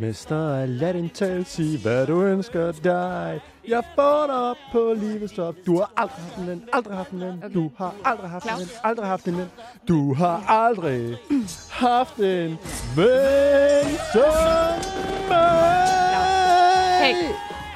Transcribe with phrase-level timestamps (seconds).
[0.00, 3.40] Mester Aladdin, tal, sig hvad du ønsker dig.
[3.68, 5.54] Jeg får dig op på livets top.
[5.66, 7.22] Du har aldrig haft en aldrig haft en.
[7.22, 7.54] Okay.
[7.54, 8.62] Du har aldrig haft Claus.
[8.62, 9.40] en aldrig haft en.
[9.88, 11.16] Du har aldrig
[11.70, 12.58] haft en
[12.96, 14.78] ven som
[15.28, 15.86] mig.
[17.02, 17.14] Hey.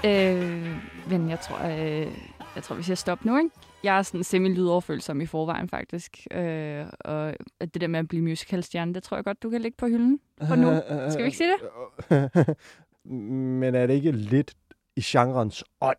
[0.05, 0.67] Øh,
[1.11, 2.07] men jeg tror, øh,
[2.55, 3.51] jeg tror, vi siger stop nu, ikke?
[3.83, 6.27] Jeg er sådan semi-lydoverfølsom i forvejen, faktisk.
[6.31, 9.61] Øh, og at det der med at blive musicalstjerne, det tror jeg godt, du kan
[9.61, 10.81] lægge på hylden for nu.
[11.11, 12.57] Skal vi ikke sige det?
[13.61, 14.55] Men er det ikke lidt
[14.97, 15.99] i genrens ånd,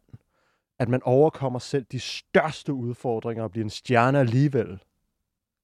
[0.80, 4.80] at man overkommer selv de største udfordringer og bliver en stjerne alligevel?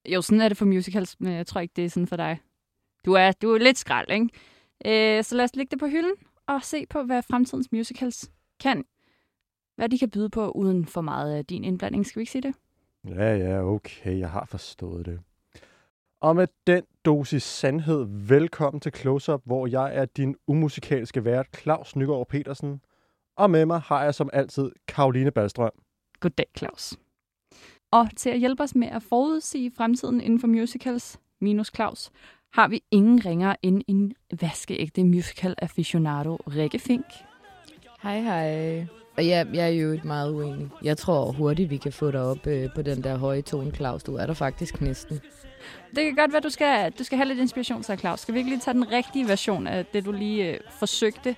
[0.09, 2.39] Jo, sådan er det for musicals, men jeg tror ikke, det er sådan for dig.
[3.05, 5.17] Du er, du er lidt skrald, ikke?
[5.17, 6.13] Øh, så lad os lægge det på hylden
[6.47, 8.85] og se på, hvad fremtidens musicals kan.
[9.77, 12.05] Hvad de kan byde på, uden for meget af din indblanding.
[12.05, 12.55] Skal vi ikke sige det?
[13.07, 15.19] Ja, ja, okay, jeg har forstået det.
[16.21, 21.47] Og med den dosis sandhed, velkommen til Close Up, hvor jeg er din umusikalske vært,
[21.61, 22.81] Claus Nygaard Petersen.
[23.35, 25.71] Og med mig har jeg som altid Karoline Ballstrøm.
[26.19, 26.97] Goddag, Claus.
[27.91, 32.11] Og til at hjælpe os med at forudsige fremtiden inden for musicals, minus Claus,
[32.53, 37.05] har vi ingen ringere end en vaskeægte musical aficionado, Rikke Fink.
[38.03, 38.87] Hej, hej.
[39.17, 40.69] Og jeg, jeg er jo et meget uenig.
[40.83, 44.03] Jeg tror hurtigt, vi kan få dig op øh, på den der høje tone, Claus.
[44.03, 45.21] Du er der faktisk næsten.
[45.95, 48.19] Det kan godt være, du skal, du skal have lidt inspiration, så Claus.
[48.19, 51.35] Skal vi ikke lige tage den rigtige version af det, du lige øh, forsøgte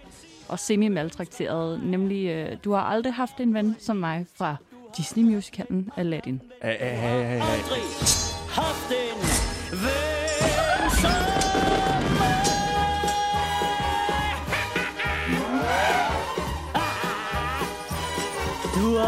[0.47, 1.83] og semi-maltrakteret?
[1.83, 4.55] Nemlig, øh, du har aldrig haft en ven som mig fra
[4.97, 6.41] Disney-musicalen Aladdin.
[6.61, 7.81] Aldrig
[8.49, 9.21] haft en
[9.71, 10.18] ven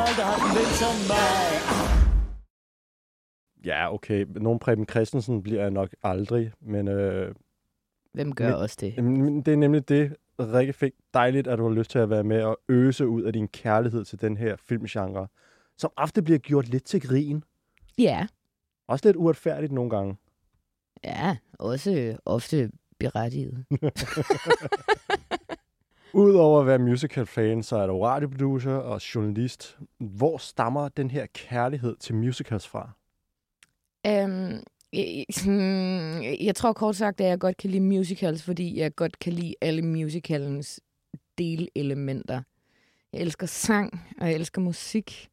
[0.08, 1.42] aldrig haft en ven som mig.
[3.66, 4.25] Ja, okay.
[4.36, 7.36] Nogen Preben Christensen bliver jeg nok aldrig, men øh,
[8.14, 8.94] Hvem gør Men- også det?
[9.45, 10.94] Det er nemlig det, Rikke fik.
[11.14, 14.06] Dejligt, at du har lyst til at være med og øse ud af din kærlighed
[14.06, 15.28] til den her filmgenre,
[15.78, 17.44] som ofte bliver gjort lidt til grin.
[17.97, 18.28] Ja.
[18.88, 20.18] Også lidt uretfærdigt nogle gange.
[21.03, 23.66] Ja, også ofte berettiget.
[26.13, 29.77] Udover at være musical-fan, så er du radioproducer og journalist.
[29.97, 32.89] Hvor stammer den her kærlighed til musicals fra?
[34.07, 34.63] Um,
[34.94, 35.25] jeg,
[36.41, 39.55] jeg tror kort sagt, at jeg godt kan lide musicals, fordi jeg godt kan lide
[39.61, 40.79] alle musicalens
[41.38, 42.41] delelementer.
[43.13, 45.29] Jeg elsker sang, og jeg elsker musik,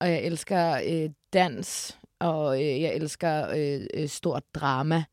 [0.00, 4.96] og jeg elsker øh, dans, og øh, jeg elsker øh, øh, stort drama.
[4.96, 5.04] Øh,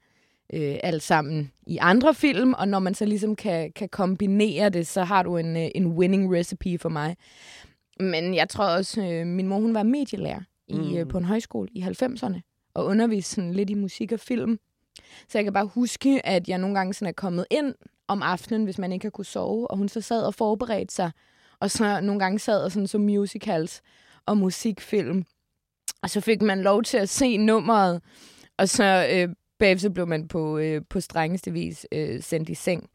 [0.54, 5.04] alt sammen i andre film, og når man så ligesom kan, kan kombinere det, så
[5.04, 7.18] har du en, øh, en winning recipe for mig.
[8.00, 10.96] Men jeg tror også, øh, min mor hun var medielærer i, Mm.
[10.98, 12.42] øh, på en højskole i 90'erne,
[12.74, 14.60] og underviste sådan lidt i musik og film.
[15.30, 17.76] Så jeg kan bare huske, at jeg nogle gange sådan er kommet ind
[18.08, 21.12] om aftenen, hvis man ikke har kunne sove, og hun så sad og forberedte sig,
[21.60, 23.82] og så nogle gange sad og sådan så musicals
[24.26, 25.24] og musikfilm.
[26.04, 28.02] Og så fik man lov til at se nummeret,
[28.58, 29.30] og så øh,
[29.62, 32.90] bagefter blev man på, øh, på strengeste vis øh, sendt i seng.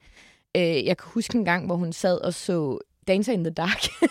[0.56, 2.78] Øh, jeg kan huske en gang, hvor hun sad og så
[3.08, 3.82] Dancer in the Dark.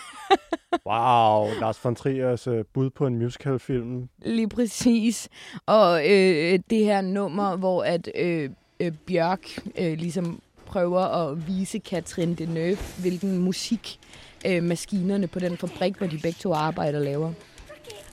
[0.86, 4.08] Wow, Lars von Triers uh, bud på en musicalfilm.
[4.22, 5.28] Lige præcis.
[5.66, 8.50] Og øh, det her nummer, hvor at øh,
[8.80, 13.98] øh, Bjørk øh, ligesom prøver at vise Katrin Deneuve, hvilken musik
[14.46, 17.32] øh, maskinerne på den fabrik, hvor de begge to arbejder, laver.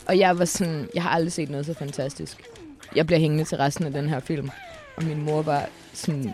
[0.08, 2.53] Og jeg var sådan, jeg har aldrig set noget så fantastisk.
[2.96, 4.50] Jeg bliver hængende til resten af den her film.
[4.98, 6.34] Og min mor var sådan,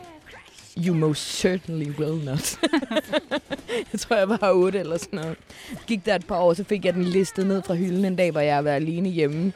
[0.78, 2.58] you most certainly will not.
[3.94, 5.38] jeg tror, jeg var otte eller sådan noget.
[5.88, 8.32] Gik der et par år, så fik jeg den listet ned fra hylden en dag,
[8.32, 9.54] hvor jeg var alene hjemme.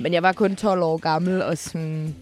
[0.00, 2.14] Men jeg var kun 12 år gammel, og sådan...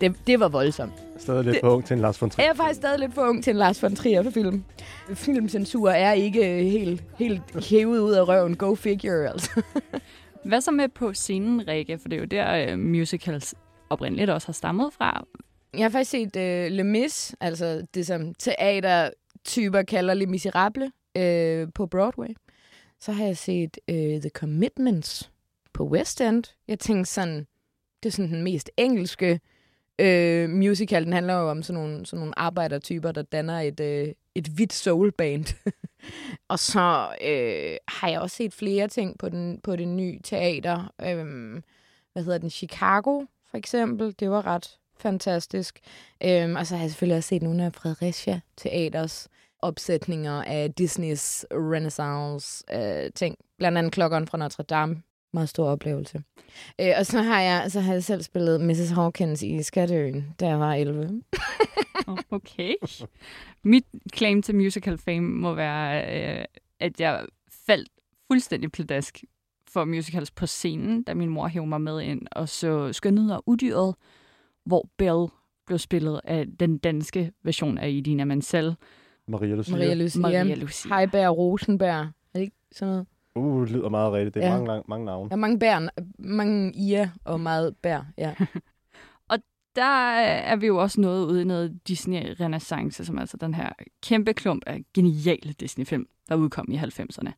[0.00, 0.92] Det, det var voldsomt.
[1.18, 2.46] Stadig lidt Det- for ung til en Lars von Trier.
[2.46, 4.64] Jeg er faktisk stadig lidt for ung til en Lars von Trier-film.
[5.14, 8.56] Filmcensur er ikke helt, helt hævet ud af røven.
[8.56, 9.50] Go figure, altså.
[10.44, 11.98] Hvad så med på scenen, Rikke?
[11.98, 13.54] For det er jo der, uh, musicals
[13.90, 15.26] oprindeligt også har stammet fra.
[15.74, 21.22] Jeg har faktisk set uh, Le Mis, altså det som teatertyper kalder Les Miserable, uh,
[21.22, 22.28] øh, på Broadway.
[23.00, 25.30] Så har jeg set uh, The Commitments
[25.72, 26.44] på West End.
[26.68, 27.46] Jeg tænkte sådan,
[28.02, 29.40] det er sådan den mest engelske
[30.02, 31.04] uh, musical.
[31.04, 34.72] Den handler jo om sådan nogle, sådan nogle arbejdertyper, der danner et, uh, et hvidt
[34.72, 35.44] soulband.
[36.48, 40.92] Og så øh, har jeg også set flere ting på, den, på det nye teater.
[41.02, 41.62] Øhm,
[42.12, 42.50] hvad hedder den?
[42.50, 44.14] Chicago, for eksempel.
[44.20, 45.80] Det var ret fantastisk.
[46.24, 49.28] Øhm, og så har jeg selvfølgelig også set nogle af Fredericia Teaters
[49.62, 53.36] opsætninger af Disneys Renaissance øh, ting.
[53.58, 56.22] Blandt andet Klokkeren fra Notre Dame meget stor oplevelse.
[56.80, 58.90] Øh, og så har, jeg, så har jeg selv spillet Mrs.
[58.90, 61.22] Hawkins i Skatteøen, da jeg var 11.
[62.08, 62.74] Åh, Okay.
[63.64, 63.84] Mit
[64.14, 66.04] claim til musical fame må være,
[66.38, 66.44] øh,
[66.80, 67.26] at jeg
[67.66, 67.88] faldt
[68.26, 69.24] fuldstændig pladask
[69.68, 73.42] for musicals på scenen, da min mor hævde mig med ind og så Skønhed og
[73.46, 73.94] Udyret,
[74.64, 75.28] hvor Belle
[75.66, 78.76] blev spillet af den danske version af Idina Menzel.
[79.28, 79.76] Maria Lucia.
[79.76, 80.20] Maria Lucia.
[80.20, 80.96] Maria Lucia.
[80.98, 82.00] Heiberg Rosenberg.
[82.00, 83.06] Er det ikke sådan noget?
[83.34, 84.34] Uh, det lyder meget rigtigt.
[84.34, 84.52] Det er Ja.
[84.52, 85.28] mange, mange, mange navne.
[85.32, 85.88] Er mange bær,
[86.18, 88.00] mange ia og meget bær.
[88.18, 88.34] Ja.
[89.76, 93.68] Der er vi jo også nået ude i noget Disney-renaissance, som er altså den her
[94.02, 97.30] kæmpe klump af geniale Disney-film, der udkom i 90'erne.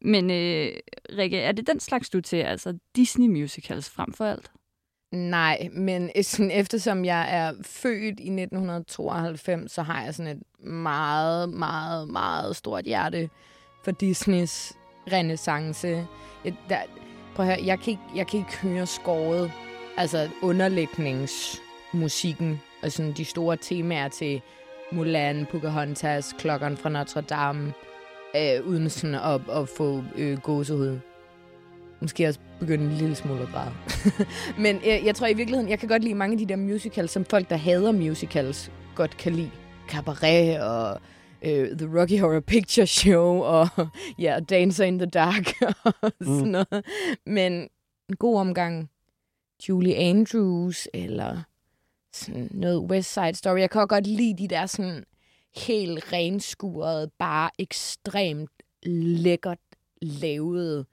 [0.00, 0.72] Men øh,
[1.18, 4.50] Rikke, er det den slags, du til, altså Disney-musicals frem for alt?
[5.12, 11.48] Nej, men sådan, eftersom jeg er født i 1992, så har jeg sådan et meget,
[11.48, 13.30] meget, meget stort hjerte
[13.84, 14.72] for Disneys
[15.12, 16.06] renaissance.
[16.44, 16.78] Jeg, der,
[17.34, 19.52] prøv at høre, jeg kan ikke, jeg kan ikke høre skåret,
[19.96, 24.42] altså underlægningsmusikken og sådan de store temaer til
[24.92, 27.72] Mulan, Pocahontas, Klokkeren fra Notre Dame,
[28.36, 30.98] øh, uden sådan at, at få øh, gåsehud.
[32.00, 33.72] Måske også begynde en lille smule at græde.
[34.64, 37.10] Men øh, jeg tror i virkeligheden, jeg kan godt lide mange af de der musicals,
[37.10, 39.50] som folk, der hader musicals, godt kan lide.
[39.88, 41.00] Cabaret og
[41.44, 43.68] øh, The Rocky Horror Picture Show og
[44.18, 45.62] ja, Dancer in the Dark
[46.02, 46.84] og sådan noget.
[47.26, 47.52] Men
[48.08, 48.90] en god omgang
[49.68, 51.42] Julie Andrews eller
[52.12, 53.58] sådan noget West Side Story.
[53.58, 55.04] Jeg kan godt lide de der sådan
[55.56, 58.50] helt renskurede, bare ekstremt
[58.86, 59.58] lækkert
[60.02, 60.86] lavede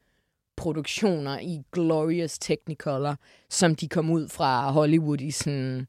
[0.57, 3.15] produktioner i glorious technicolor,
[3.49, 5.87] som de kom ud fra Hollywood i sådan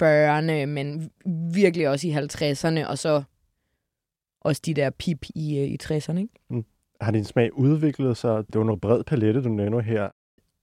[0.00, 1.10] 40'erne, men
[1.54, 3.22] virkelig også i 50'erne, og så
[4.46, 6.18] også de der pip i, øh, i 60'erne.
[6.18, 6.64] Ikke?
[7.00, 8.44] Har din smag udviklet sig?
[8.46, 10.08] Det var noget bred palette, du nævner her.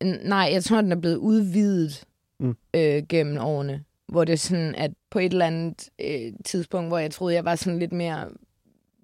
[0.04, 2.04] N- Nej, jeg tror, den er blevet udvidet
[2.40, 2.46] Mm.
[2.48, 2.56] mm.
[2.74, 3.84] øh, gennem årene.
[4.08, 7.46] Hvor det er sådan, at på et eller andet øh, tidspunkt, hvor jeg troede, jeg
[7.46, 8.30] var sådan lidt mere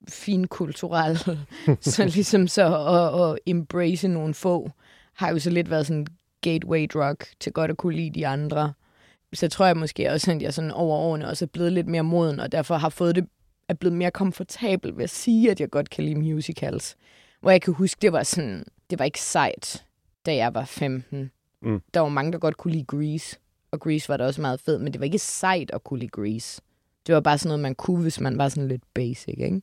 [0.09, 1.17] finkulturel,
[1.81, 4.69] så ligesom så at, at embrace nogle få,
[5.13, 6.07] har jo så lidt været sådan
[6.41, 8.73] gateway drug til godt at kunne lide de andre.
[9.33, 12.03] Så tror jeg måske også, at jeg sådan over årene også er blevet lidt mere
[12.03, 13.27] moden, og derfor har fået det,
[13.69, 16.97] er blevet mere komfortabel ved at sige, at jeg godt kan lide musicals.
[17.41, 19.85] Hvor jeg kan huske, det var sådan, det var ikke sejt,
[20.25, 21.31] da jeg var 15.
[21.61, 21.81] Mm.
[21.93, 23.37] Der var mange, der godt kunne lide Grease,
[23.71, 26.09] og Grease var da også meget fed, men det var ikke sejt at kunne lide
[26.09, 26.61] Grease.
[27.07, 29.61] Det var bare sådan noget, man kunne, hvis man var sådan lidt basic, ikke?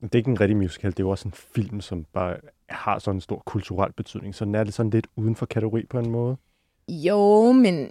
[0.00, 2.36] Men Det er ikke en rigtig musical, det er jo også en film, som bare
[2.68, 4.34] har sådan en stor kulturel betydning.
[4.34, 6.36] Så den er det sådan lidt uden for kategori på en måde.
[6.88, 7.90] Jo, men,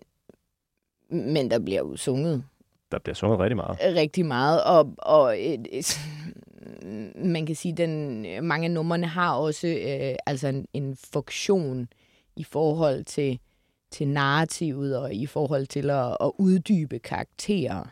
[1.09, 2.43] men der bliver jo sunget
[2.91, 3.77] Der bliver sunget rigtig meget.
[3.81, 5.99] rigtig meget, og, og et, et,
[7.15, 11.87] man kan sige, den mange af numrene har også øh, altså en, en funktion
[12.35, 13.39] i forhold til,
[13.91, 17.83] til narrativet og i forhold til at, at uddybe karakterer.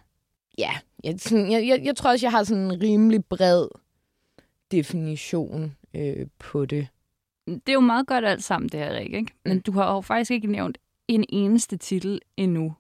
[0.57, 0.71] Ja,
[1.03, 3.67] jeg, sådan, jeg, jeg, jeg tror også, jeg har sådan en rimelig bred
[4.71, 6.88] definition øh, på det.
[7.47, 9.17] Det er jo meget godt alt sammen, det her, Rikke.
[9.17, 9.31] Ikke?
[9.45, 9.61] Men Mm.
[9.61, 10.77] du har jo faktisk ikke nævnt
[11.07, 12.73] en eneste titel endnu,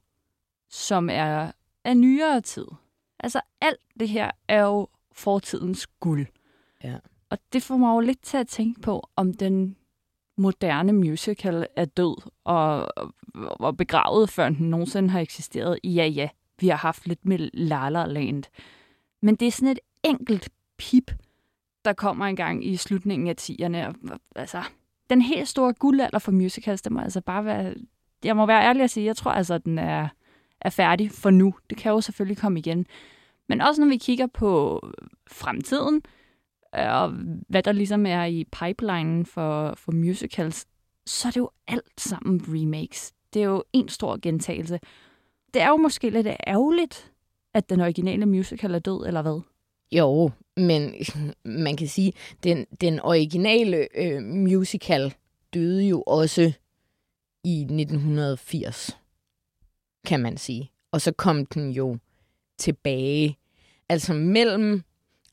[0.69, 1.51] som er
[1.87, 2.65] af nyere tid.
[3.19, 6.27] Altså alt det her er jo fortidens guld.
[6.83, 6.95] Ja.
[7.29, 9.75] Og det får mig jo lidt til at tænke på, om den
[10.37, 12.87] moderne musical er død og,
[13.35, 15.79] og begravet, før den nogensinde har eksisteret.
[15.83, 16.29] Ja, ja,
[16.59, 18.43] vi har haft lidt med La La Land.
[19.21, 21.11] Men det er sådan et enkelt pip,
[21.85, 24.11] der kommer engang i slutningen af 10'erne.
[24.11, 24.63] Og, Altså,
[25.09, 27.75] den helt store guldalder for musicals, det må altså bare være...
[28.23, 30.07] Jeg må være ærlig at sige, jeg tror altså, at den er,
[30.61, 31.53] er færdig for nu.
[31.69, 32.85] Det kan jo selvfølgelig komme igen.
[33.49, 34.81] Men også når vi kigger på
[35.27, 36.01] fremtiden,
[36.75, 37.09] øh, og
[37.49, 40.67] hvad der ligesom er i pipelinen for, for musicals,
[41.05, 43.13] så er det jo alt sammen remakes.
[43.33, 44.79] Det er jo en stor gentagelse.
[45.53, 47.11] Det er jo måske lidt ærgerligt,
[47.53, 49.41] at den originale musical er død, eller hvad?
[49.91, 50.93] Jo, men
[51.65, 55.13] man kan sige, den, den originale øh, musical
[55.53, 56.53] døde jo også
[57.43, 58.97] i 1980,
[60.07, 60.71] kan man sige.
[60.91, 61.97] Og så kom den jo
[62.57, 63.37] tilbage.
[63.89, 64.73] Altså mellem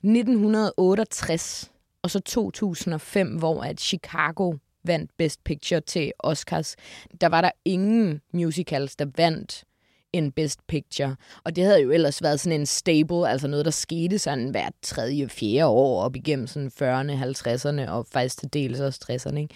[0.02, 4.54] 1968 og så 2005, hvor at Chicago
[4.84, 6.76] vandt Best Picture til Oscars,
[7.20, 9.64] der var der ingen musicals, der vandt
[10.12, 11.16] en Best Picture.
[11.44, 14.72] Og det havde jo ellers været sådan en stable, altså noget, der skete sådan hvert
[14.82, 19.36] tredje, fjerde år op igennem sådan 40'erne, 50'erne og faktisk til dels også 60'erne.
[19.36, 19.54] Ikke?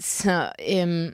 [0.00, 1.12] Så øhm,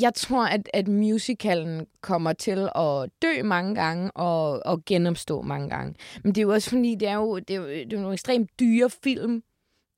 [0.00, 5.68] jeg tror, at, at musicalen kommer til at dø mange gange og, og genopstå mange
[5.68, 5.94] gange.
[6.22, 7.98] Men det er jo også fordi, det er jo, det er jo, det er jo
[7.98, 9.42] nogle ekstremt dyre film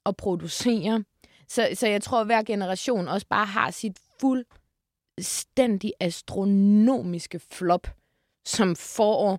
[0.07, 1.05] at producere.
[1.49, 7.87] Så, så jeg tror, at hver generation også bare har sit fuldstændig astronomiske flop,
[8.47, 9.33] som får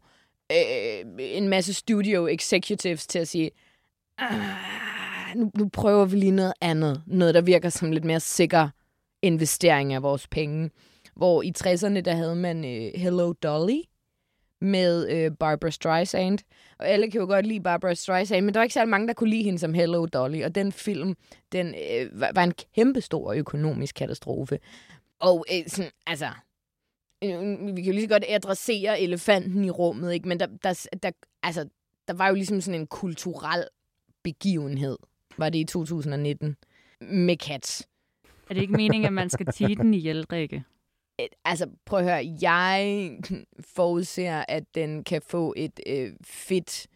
[0.51, 3.51] øh, en masse studio executives til at sige,
[4.17, 7.03] ah, nu, nu prøver vi lige noget andet.
[7.07, 8.69] Noget, der virker som lidt mere sikker
[9.21, 10.69] investering af vores penge.
[11.15, 13.81] Hvor i 60'erne, der havde man øh, Hello Dolly
[14.61, 16.39] med øh, Barbara Streisand.
[16.79, 19.13] Og alle kan jo godt lide Barbara Streisand, men der var ikke særlig mange, der
[19.13, 20.43] kunne lide hende som Hello Dolly.
[20.43, 21.15] Og den film,
[21.51, 24.59] den øh, var, var en kæmpestor økonomisk katastrofe.
[25.19, 26.29] Og øh, sådan, altså,
[27.23, 30.27] øh, vi kan jo lige så godt adressere elefanten i rummet, ikke?
[30.27, 31.11] Men der, der, der,
[31.43, 31.69] altså,
[32.07, 33.63] der var jo ligesom sådan en kulturel
[34.23, 34.97] begivenhed,
[35.37, 36.55] var det i 2019,
[37.01, 37.87] med Cats.
[38.49, 40.63] Er det ikke meningen, at man skal tige den ihjel, Rikke?
[41.21, 43.11] Øh, Altså, prøv at høre, jeg
[43.75, 46.87] forudser, at den kan få et øh, fedt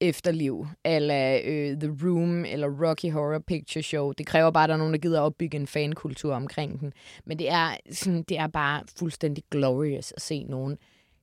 [0.00, 4.12] efterliv, eller øh, The Room, eller Rocky Horror Picture Show.
[4.12, 6.92] Det kræver bare, at der er nogen, der gider opbygge en fankultur omkring den.
[7.24, 10.78] Men det er, sådan, det er bare fuldstændig glorious at se nogen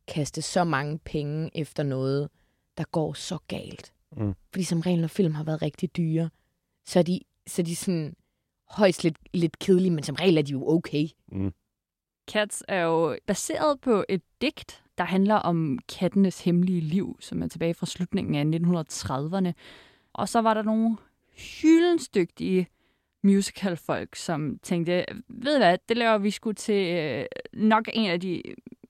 [0.07, 2.29] kaste så mange penge efter noget,
[2.77, 3.93] der går så galt.
[4.17, 4.33] Mm.
[4.51, 6.29] Fordi som regel, når film har været rigtig dyre,
[6.85, 8.15] så er de, så er de sådan
[8.77, 11.07] højst lidt, lidt kedelige, men som regel er de jo okay.
[11.31, 11.53] Mm.
[12.31, 17.47] Cats er jo baseret på et digt, der handler om kattenes hemmelige liv, som er
[17.47, 19.51] tilbage fra slutningen af 1930'erne.
[20.13, 20.97] Og så var der nogle
[21.61, 22.67] hyldens dygtige
[23.23, 28.19] musicalfolk, som tænkte, ved I hvad, det laver vi sgu til øh, nok en af
[28.19, 28.41] de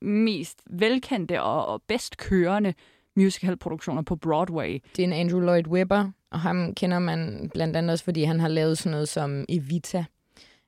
[0.02, 2.74] mest velkendte og, og bedst kørende
[3.16, 4.80] musicalproduktioner på Broadway.
[4.96, 8.40] Det er en Andrew Lloyd Webber, og ham kender man blandt andet også, fordi han
[8.40, 10.06] har lavet sådan noget som Evita.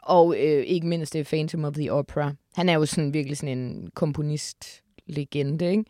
[0.03, 2.34] Og øh, ikke mindst det er Phantom of the Opera.
[2.55, 5.84] Han er jo sådan virkelig sådan en komponist-legende, ikke?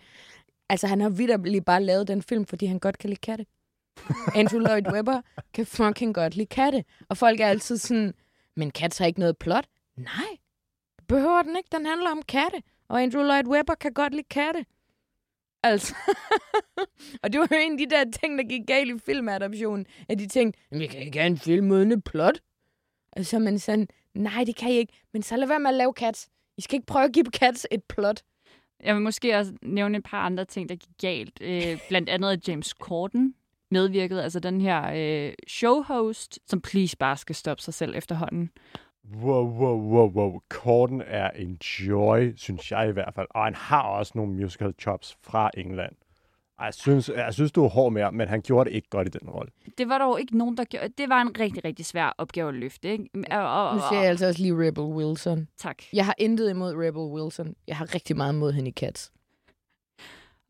[0.70, 3.46] Altså, han har vidderligt bare lavet den film, fordi han godt kan lide katte.
[4.39, 5.22] Andrew Lloyd Webber
[5.53, 6.84] kan fucking godt lide katte.
[7.10, 8.13] Og folk er altid sådan,
[8.55, 9.65] men kat har ikke noget plot.
[9.98, 10.38] Nej,
[11.08, 11.70] behøver den ikke.
[11.72, 12.62] Den handler om katte.
[12.88, 14.65] Og Andrew Lloyd Webber kan godt lide katte.
[15.65, 15.95] Altså.
[17.24, 19.86] og det var jo en af de der ting, der gik galt i filmadoptionen.
[20.10, 22.39] At de tænkte, "Men vi kan ikke have en film uden et plot.
[23.12, 24.93] Og så er man sådan, nej, det kan I ikke.
[25.13, 26.29] Men så lad være med at lave cats.
[26.57, 28.22] I skal ikke prøve at give cats et plot.
[28.84, 31.39] Jeg vil måske også nævne et par andre ting, der gik galt.
[31.41, 33.36] Øh, blandt andet at James Corden
[33.72, 38.50] medvirkede, altså den her øh, showhost, som please bare skal stoppe sig selv efterhånden.
[39.14, 40.40] Wow, wow, wow, wow.
[40.50, 43.28] Corden er en joy, synes jeg i hvert fald.
[43.30, 45.96] Og han har også nogle musical chops fra England.
[46.60, 49.08] Jeg synes, jeg synes, du er hård med ham, men han gjorde det ikke godt
[49.08, 49.52] i den rolle.
[49.78, 50.90] Det var dog ikke nogen, der gjorde...
[50.98, 53.10] Det var en rigtig, rigtig svær opgave at løfte, ikke?
[53.32, 55.48] Og, og, Nu ser jeg altså også lige Rebel Wilson.
[55.58, 55.84] Tak.
[55.94, 57.56] Jeg har intet imod Rebel Wilson.
[57.68, 59.12] Jeg har rigtig meget imod hende i Cats.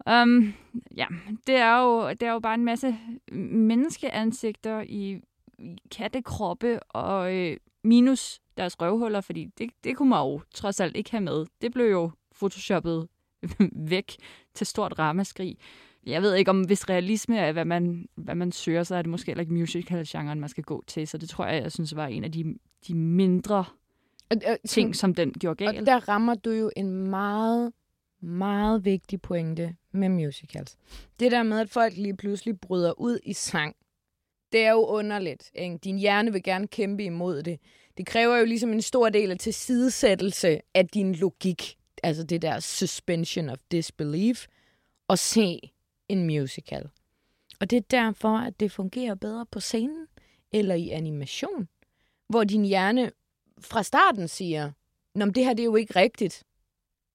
[0.10, 0.54] Um,
[0.98, 1.06] ja,
[1.48, 2.96] det er, jo, det er jo bare en masse
[3.32, 5.22] menneskeansigter i,
[5.60, 10.98] i kattekroppe, og øh, minus deres røvhuller, fordi det, det kunne man jo trods alt
[10.98, 11.46] ikke have med.
[11.62, 13.08] Det blev jo photoshoppet
[13.94, 14.16] væk
[14.54, 15.58] til stort ramaskrig.
[16.06, 19.12] Jeg ved ikke, om hvis realisme er, hvad man, hvad man søger, så er det
[19.12, 21.08] måske heller ikke musical-genren, man skal gå til.
[21.08, 22.56] Så det tror jeg, jeg synes var en af de,
[22.88, 23.66] de mindre
[24.30, 25.88] Og, og, ting, som den gjorde Og galt.
[25.88, 27.74] der rammer du jo en meget,
[28.22, 30.78] meget vigtig pointe med musicals.
[31.20, 33.76] Det der med, at folk lige pludselig bryder ud i sang,
[34.52, 35.52] det er jo underligt.
[35.54, 35.78] Ikke?
[35.78, 37.60] Din hjerne vil gerne kæmpe imod det.
[37.98, 41.78] Det kræver jo ligesom en stor del af tilsidesættelse af din logik.
[42.04, 44.48] Altså det der suspension of disbelief.
[45.08, 45.60] Og se
[46.10, 46.90] en musical.
[47.60, 50.08] Og det er derfor, at det fungerer bedre på scenen
[50.52, 51.68] eller i animation.
[52.30, 53.12] Hvor din hjerne
[53.60, 54.72] fra starten siger,
[55.16, 56.44] Nå, men det her det er jo ikke rigtigt.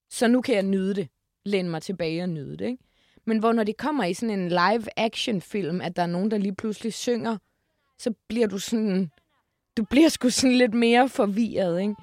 [0.09, 1.07] Så nu kan jeg nyde det.
[1.45, 2.65] Læn mig tilbage og nyde det.
[2.65, 2.83] Ikke?
[3.25, 6.55] Men hvor når det kommer i sådan en live-action-film, at der er nogen, der lige
[6.55, 7.37] pludselig synger,
[7.99, 9.11] så bliver du sådan...
[9.77, 11.95] Du bliver sgu sådan lidt mere forvirret, ikke?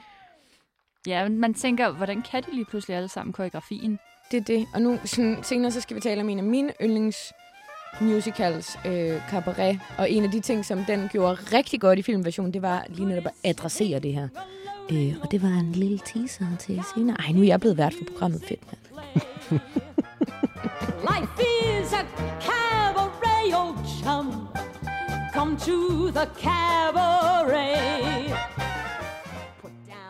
[1.06, 3.98] Ja, man tænker, hvordan kan de lige pludselig alle sammen koreografien?
[4.30, 4.66] Det er det.
[4.75, 7.32] Og nu sådan, senere så skal vi tale om en af mine yndlings
[8.00, 9.80] musicals, øh, Cabaret.
[9.98, 13.08] Og en af de ting, som den gjorde rigtig godt i filmversionen, det var lige
[13.08, 14.28] netop at adressere det her.
[14.92, 17.16] Øh, og det var en lille teaser til senere.
[17.20, 18.42] Ej, nu er jeg blevet vært for programmet.
[18.48, 18.78] Fedt, mand.
[21.10, 22.38] Life is a
[25.48, 27.56] Come to the cabaret.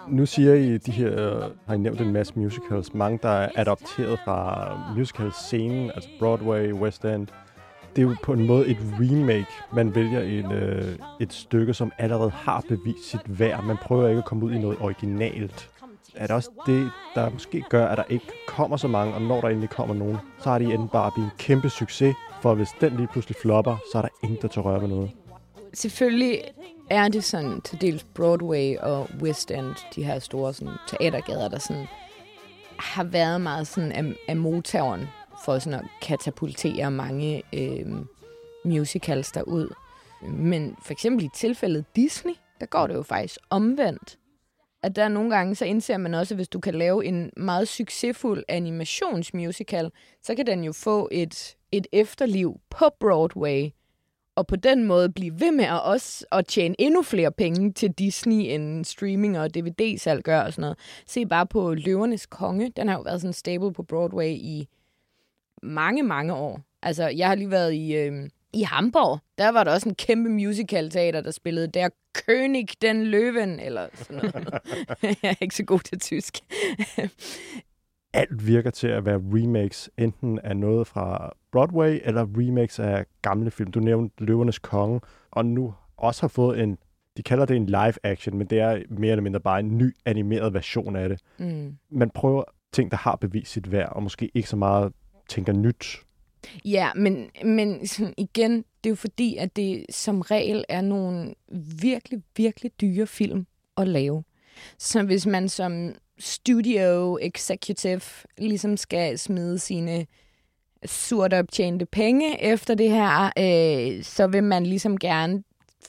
[0.08, 2.94] Nu siger I, de her, har I nævnt en masse musicals.
[2.94, 7.26] Mange, der er adopteret fra musicalscenen, altså Broadway, West End.
[7.96, 9.46] Det er jo på en måde et remake.
[9.72, 13.64] Man vælger en, øh, et stykke, som allerede har bevist sit værd.
[13.64, 15.70] Man prøver ikke at komme ud i noget originalt.
[16.14, 19.40] Er det også det, der måske gør, at der ikke kommer så mange, og når
[19.40, 22.68] der endelig kommer nogen, så har de enten bare blivet en kæmpe succes, for hvis
[22.80, 25.10] den lige pludselig flopper, så er der ingen, der tør røre med noget
[25.74, 26.42] selvfølgelig
[26.90, 31.58] er det sådan til dels Broadway og West End, de her store sådan, teatergader, der
[31.58, 31.86] sådan
[32.78, 35.06] har været meget sådan af, af motoren
[35.44, 37.86] for sådan at katapultere mange øh,
[38.64, 39.74] musicals derud.
[40.22, 44.18] Men for eksempel i tilfældet Disney, der går det jo faktisk omvendt.
[44.82, 47.68] At der nogle gange, så indser man også, at hvis du kan lave en meget
[47.68, 49.90] succesfuld animationsmusical,
[50.22, 53.70] så kan den jo få et, et efterliv på Broadway,
[54.38, 57.92] og på den måde blive ved med at også at tjene endnu flere penge til
[57.92, 60.78] Disney, end streaming og DVD-salg gør og sådan noget.
[61.06, 62.72] Se bare på Løvernes Konge.
[62.76, 64.68] Den har jo været sådan stable på Broadway i
[65.62, 66.60] mange, mange år.
[66.82, 69.18] Altså, jeg har lige været i, øh, i Hamburg.
[69.38, 74.16] Der var der også en kæmpe musical-teater, der spillede der König den Løven, eller sådan
[74.16, 74.34] noget.
[75.22, 76.38] jeg er ikke så god til tysk.
[78.12, 83.50] Alt virker til at være remakes, enten af noget fra Broadway, eller remakes af gamle
[83.50, 83.72] film.
[83.72, 85.00] Du nævnte Løvernes Konge,
[85.30, 86.78] og nu også har fået en,
[87.16, 89.94] de kalder det en live action, men det er mere eller mindre bare en ny
[90.04, 91.20] animeret version af det.
[91.38, 91.76] mm.
[91.90, 94.92] Man prøver ting, der har bevist sit værd, og måske ikke så meget
[95.28, 95.96] tænker nyt.
[96.64, 101.34] Ja, men, men sådan igen, det er jo fordi, at det som regel er nogle
[101.80, 103.46] virkelig, virkelig dyre film
[103.76, 104.24] at lave.
[104.78, 108.00] Så hvis man som studio executive
[108.38, 110.06] ligesom skal smide sine
[110.86, 115.42] surt optjente penge efter det her, øh, så vil man ligesom gerne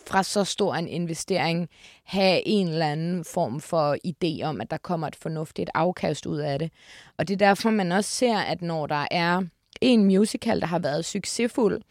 [0.08, 1.70] fra så stor en investering
[2.04, 6.38] have en eller anden form for idé om, at der kommer et fornuftigt afkast ud
[6.38, 6.72] af det.
[7.18, 9.42] Og det er derfor, man også ser, at når der er
[9.82, 11.82] en musical, der har været succesfuld,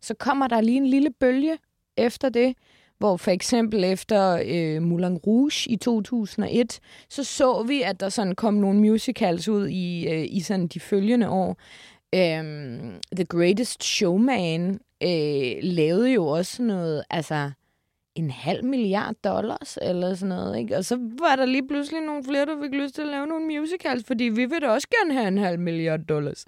[0.00, 1.58] så kommer der lige en lille bølge
[1.96, 2.56] efter det,
[2.98, 8.34] hvor for eksempel efter øh, Moulin Rouge i 2001, så så vi, at der sådan
[8.34, 11.56] kom nogle musicals ud i, øh, i sådan de følgende år.
[12.14, 17.50] Øhm, The Greatest Showman øh, lavede jo også noget, altså
[18.14, 20.76] en halv milliard dollars eller sådan noget, ikke?
[20.76, 23.60] Og så var der lige pludselig nogle flere, der fik lyst til at lave nogle
[23.60, 26.44] musicals, fordi vi vil da også gerne have en halv milliard dollars.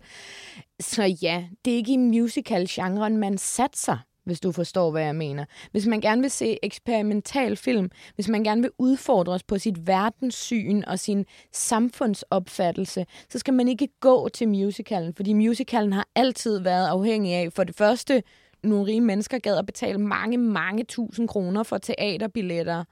[0.80, 5.44] Så ja, det er ikke i musical-genren, man satser, hvis du forstår, hvad jeg mener.
[5.70, 10.82] Hvis man gerne vil se eksperimental film, hvis man gerne vil udfordres på sit verdenssyn
[10.86, 16.86] og sin samfundsopfattelse, så skal man ikke gå til musicalen, fordi musicalen har altid været
[16.86, 18.22] afhængig af, for det første,
[18.62, 22.84] nogle rige mennesker gad at betale mange, mange tusind kroner for teaterbilletter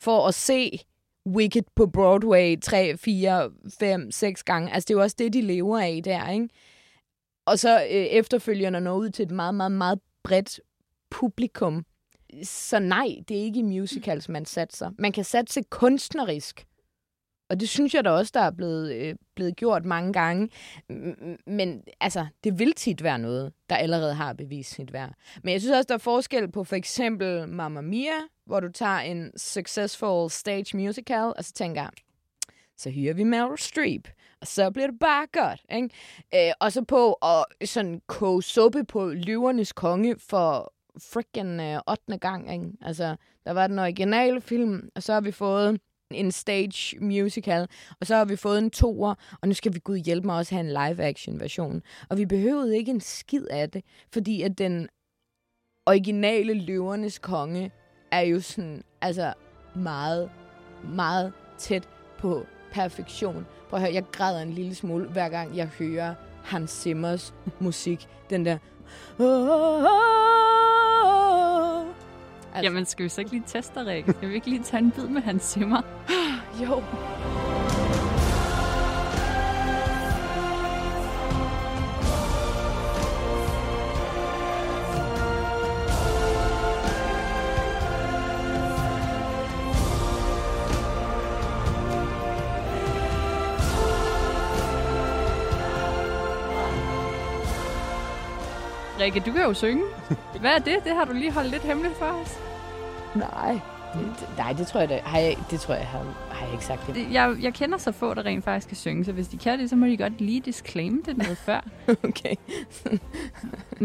[0.00, 0.78] for at se
[1.26, 4.72] Wicked på Broadway 3, 4, 5, 6 gange.
[4.72, 6.48] Altså, det er jo også det, de lever af der, ikke?
[7.46, 10.60] Og så øh, efterfølgende nå ud til et meget, meget, meget bredt
[11.10, 11.84] publikum.
[12.42, 14.90] Så nej, det er ikke i musicals, man satser.
[14.98, 16.66] Man kan satse kunstnerisk.
[17.48, 20.48] Og det synes jeg da også, der er blevet, øh, blevet gjort mange gange.
[21.46, 25.12] Men altså, det vil tit være noget, der allerede har bevist sit værd.
[25.42, 28.98] Men jeg synes også, der er forskel på for eksempel Mamma Mia, hvor du tager
[28.98, 31.86] en successful stage musical, og så tænker,
[32.76, 34.08] så hyrer vi Meryl Streep,
[34.44, 35.60] så bliver det bare godt.
[35.72, 35.88] Ikke?
[36.34, 42.18] Øh, og så på at sådan koge suppe på løvernes konge for freaking øh, 8.
[42.18, 42.52] gang.
[42.52, 42.66] Ikke?
[42.82, 47.68] Altså, der var den originale film, og så har vi fået en stage musical,
[48.00, 50.54] og så har vi fået en toer, og nu skal vi gud hjælpe mig også
[50.54, 51.82] have en live-action version.
[52.10, 54.88] Og vi behøvede ikke en skid af det, fordi at den
[55.86, 57.70] originale løvernes konge
[58.12, 59.32] er jo sådan, altså
[59.74, 60.30] meget,
[60.84, 63.46] meget tæt på perfektion.
[63.70, 68.08] Prøv at høre, jeg græder en lille smule, hver gang jeg hører Hans Zimmers musik.
[68.30, 68.58] Den der...
[72.54, 74.12] Altså, Jamen, skal vi så ikke lige teste Rikke?
[74.12, 75.82] Skal vi ikke lige tage en bid med hans simmer?
[76.62, 76.82] jo.
[99.02, 99.82] Rikke, du kan jo synge.
[100.40, 100.76] Hvad er det?
[100.84, 102.38] Det har du lige holdt lidt hemmeligt for os.
[103.14, 103.60] Nej.
[103.94, 105.98] Det, nej, det tror jeg, det, har jeg, det tror jeg, har,
[106.30, 107.06] har jeg ikke sagt det.
[107.12, 109.70] Jeg, jeg kender så få, der rent faktisk kan synge, så hvis de kan det,
[109.70, 111.60] så må de godt lige disclaim det noget før.
[111.88, 112.34] Okay.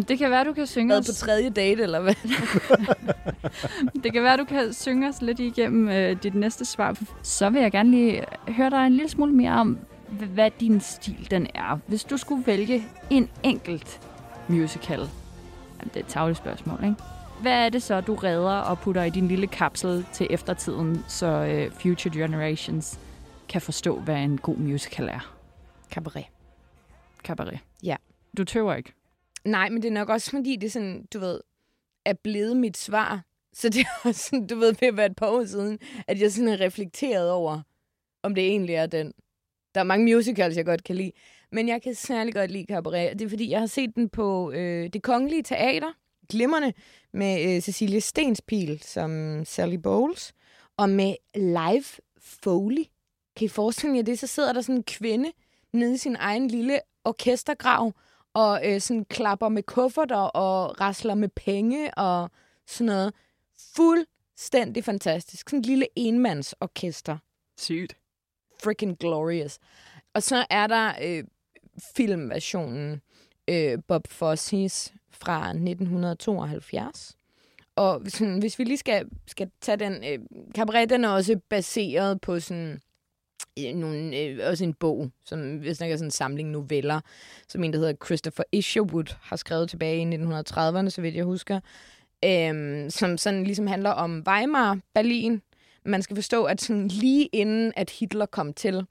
[0.08, 2.16] Det kan være, du kan synge Været på os, tredje date, eller hvad?
[4.04, 6.98] det kan være, du kan synge os lidt igennem øh, dit næste svar.
[7.24, 9.78] Så vil jeg gerne lige høre dig en lille smule mere om,
[10.34, 11.80] hvad din stil den er.
[11.88, 14.00] Hvis du skulle vælge en enkelt
[14.50, 15.00] musical.
[15.00, 16.96] Jamen, det er et tavligt spørgsmål, ikke?
[17.42, 21.28] Hvad er det så, du redder og putter i din lille kapsel til eftertiden, så
[21.28, 23.00] øh, future generations
[23.50, 25.36] kan forstå, hvad en god musical er?
[25.92, 26.26] Cabaret.
[27.24, 27.60] Cabaret.
[27.84, 27.96] Ja.
[28.38, 28.94] Du tøver ikke.
[29.46, 31.40] Nej, men det er nok også, fordi det sådan, du ved,
[32.06, 33.24] er blevet mit svar
[33.58, 36.32] Så det var sådan, du ved, ved at være et par år siden, at jeg
[36.32, 37.62] sådan har reflekteret over,
[38.24, 39.14] om det egentlig er den.
[39.76, 41.12] Der er mange musicals, jeg godt kan lide.
[41.52, 43.20] Men jeg kan særlig godt lide Cabaret.
[43.20, 45.92] Det er fordi, jeg har set den på øh, Det Kongelige Teater,
[46.30, 46.74] glimrende,
[47.14, 50.34] med øh, Cecilie Stenspil som Sally Bowles,
[50.78, 52.86] og med live Foley.
[53.36, 54.20] Kan I forestille jer det?
[54.20, 55.32] Så sidder der sådan en kvinde
[55.74, 57.94] nede i sin egen lille orkestergrav,
[58.34, 62.32] og øh, sådan klapper med kufferter og rasler med penge og
[62.68, 63.14] sådan noget.
[63.76, 65.50] Fuldstændig fantastisk.
[65.50, 67.18] Sådan en lille enmandsorkester.
[67.58, 67.98] Sygt.
[68.64, 69.60] Freaking glorious.
[70.14, 71.24] Og så er der øh,
[71.96, 73.02] filmversionen
[73.48, 77.18] øh, Bob Fosse's fra 1972.
[77.76, 79.94] Og sådan, hvis vi lige skal, skal tage den...
[79.94, 80.20] Øh,
[80.56, 82.80] Cabaret, den er også baseret på sådan
[83.60, 87.02] øh, nogle, øh, også en bog, som vi snakker sådan en samling noveller,
[87.48, 91.60] som en, der hedder Christopher Isherwood, har skrevet tilbage i 1930'erne, så vidt jeg husker,
[92.26, 95.42] øh, som sådan ligesom handler om Weimar, Berlin.
[95.86, 98.86] Man skal forstå, at sådan lige inden, at Hitler kom til,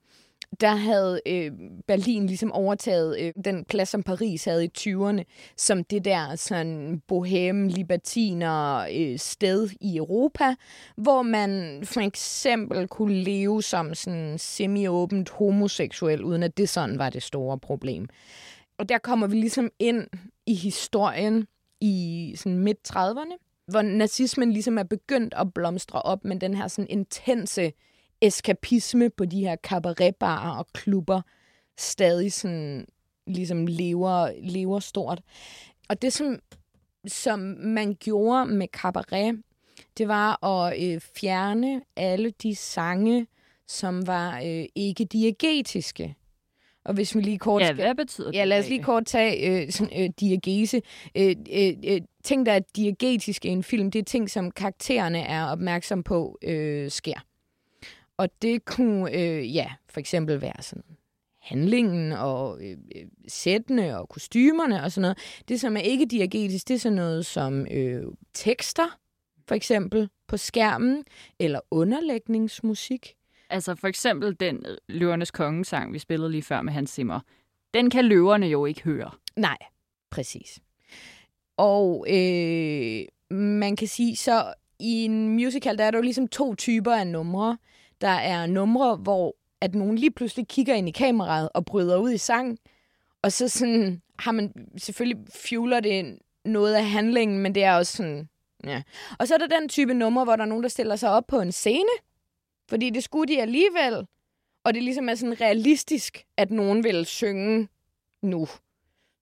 [0.61, 1.53] der havde øh,
[1.87, 5.23] Berlin ligesom overtaget øh, den plads, som Paris havde i 20'erne,
[5.57, 10.55] som det der sådan bohem, libertiner øh, sted i Europa,
[10.97, 17.11] hvor man for eksempel kunne leve som sådan semi-åbent homoseksuel, uden at det sådan var
[17.11, 18.09] det store problem.
[18.79, 20.07] Og der kommer vi ligesom ind
[20.47, 21.47] i historien
[21.81, 26.90] i sådan midt-30'erne, hvor nazismen ligesom er begyndt at blomstre op med den her sådan
[26.90, 27.73] intense
[28.20, 31.20] eskapisme på de her cabaretbarer og klubber
[31.79, 32.87] stadig sådan
[33.26, 35.20] ligesom lever, lever stort.
[35.88, 36.38] Og det, som,
[37.07, 39.42] som man gjorde med cabaret,
[39.98, 43.26] det var at øh, fjerne alle de sange,
[43.66, 46.16] som var øh, ikke diegetiske.
[46.85, 47.76] Og hvis vi lige kort Ja, skal...
[47.76, 48.38] hvad betyder det?
[48.38, 50.83] Ja, lad os lige kort tage øh, sådan, øh, diagese.
[51.16, 55.20] Øh, øh, øh, ting, der er diegetiske i en film, det er ting, som karaktererne
[55.20, 57.20] er opmærksom på øh, sker.
[58.16, 60.96] Og det kunne, øh, ja, for eksempel være sådan
[61.46, 65.18] handlingen og øh, øh, sættene og kostymerne og sådan noget.
[65.48, 68.98] Det, som er ikke diagetisk, det er sådan noget som øh, tekster,
[69.48, 71.05] for eksempel, på skærmen,
[71.38, 73.14] eller underlægningsmusik.
[73.50, 77.20] Altså for eksempel den øh, Løvernes Kongesang, vi spillede lige før med Hans Zimmer.
[77.74, 79.11] Den kan løverne jo ikke høre.
[79.37, 79.59] Nej,
[80.11, 80.59] præcis.
[81.57, 86.55] Og øh, man kan sige, så i en musical, der er der jo ligesom to
[86.55, 87.59] typer af numre.
[88.00, 92.12] Der er numre, hvor at nogen lige pludselig kigger ind i kameraet og bryder ud
[92.12, 92.59] i sang.
[93.22, 97.96] Og så sådan har man selvfølgelig fueler det noget af handlingen, men det er også
[97.96, 98.28] sådan,
[98.64, 98.82] ja.
[99.18, 101.26] Og så er der den type numre, hvor der er nogen, der stiller sig op
[101.26, 101.88] på en scene,
[102.68, 104.06] fordi det skulle de alligevel.
[104.64, 107.68] Og det ligesom er sådan realistisk, at nogen vil synge
[108.22, 108.48] nu.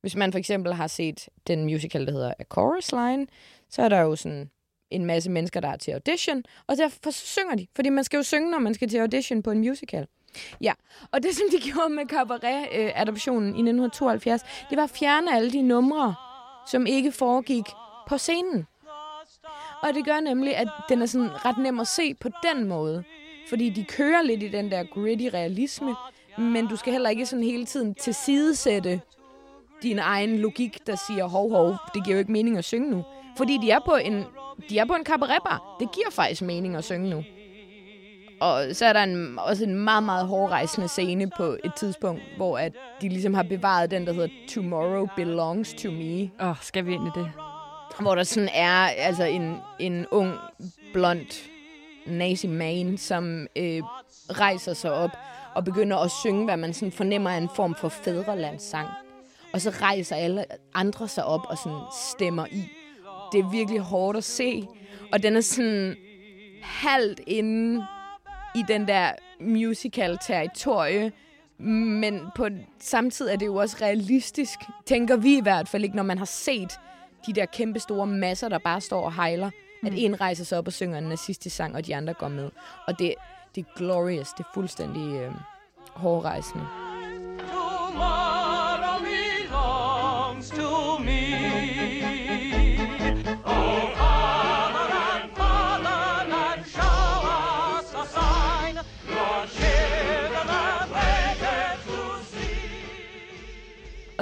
[0.01, 3.27] Hvis man for eksempel har set den musical, der hedder A Chorus Line,
[3.69, 4.51] så er der jo sådan
[4.95, 8.17] en masse mennesker, der er til audition, og derfor så synger de, fordi man skal
[8.17, 10.07] jo synge, når man skal til audition på en musical.
[10.61, 10.73] Ja,
[11.11, 15.63] og det som de gjorde med Cabaret-adoptionen i 1972, det var at fjerne alle de
[15.63, 16.15] numre,
[16.71, 17.65] som ikke foregik
[18.09, 18.67] på scenen.
[19.83, 23.05] Og det gør nemlig, at den er sådan ret nem at se på den måde.
[23.49, 25.95] Fordi de kører lidt i den der gritty realisme,
[26.39, 29.01] men du skal heller ikke sådan hele tiden tilsidesætte
[29.85, 33.05] din egen logik, der siger, hov, hov, det giver jo ikke mening at synge nu.
[33.37, 34.25] Fordi de er på en,
[34.69, 35.77] de er på en cabaretbar.
[35.81, 37.25] Det giver faktisk mening at synge nu.
[38.41, 42.59] Og så er der en, også en meget, meget hårdrejsende scene på et tidspunkt, hvor
[42.59, 46.31] at de ligesom har bevaret den, der hedder Tomorrow Belongs to Me.
[46.41, 47.31] Åh, oh, skal vi ind i det?
[48.01, 50.35] Hvor der sådan er altså en, en ung,
[50.93, 51.51] blond
[52.07, 53.83] nazi man, som øh,
[54.31, 55.11] rejser sig op
[55.55, 58.89] og begynder at synge, hvad man sådan fornemmer er en form for fædrelandssang.
[59.55, 61.79] Og så rejser alle andre sig op og sådan
[62.11, 62.63] stemmer i.
[63.33, 64.67] Det er virkelig hårdt at se.
[65.13, 65.97] Og den er sådan
[66.63, 67.87] halvt inde
[68.55, 71.13] i den der musical-territorie,
[71.59, 72.49] men på
[72.81, 76.25] samtidig er det jo også realistisk, tænker vi i hvert fald ikke, når man har
[76.25, 76.79] set
[77.27, 79.51] de der kæmpe store masser, der bare står og hejler,
[79.83, 79.87] mm.
[79.87, 82.51] at en rejser sig op og synger en nazistisk sang, og de andre går med.
[82.87, 83.15] Og det,
[83.55, 85.33] det er glorious, det er fuldstændig øh,
[85.95, 86.65] hårdrejsende.
[87.39, 88.24] Tomorrow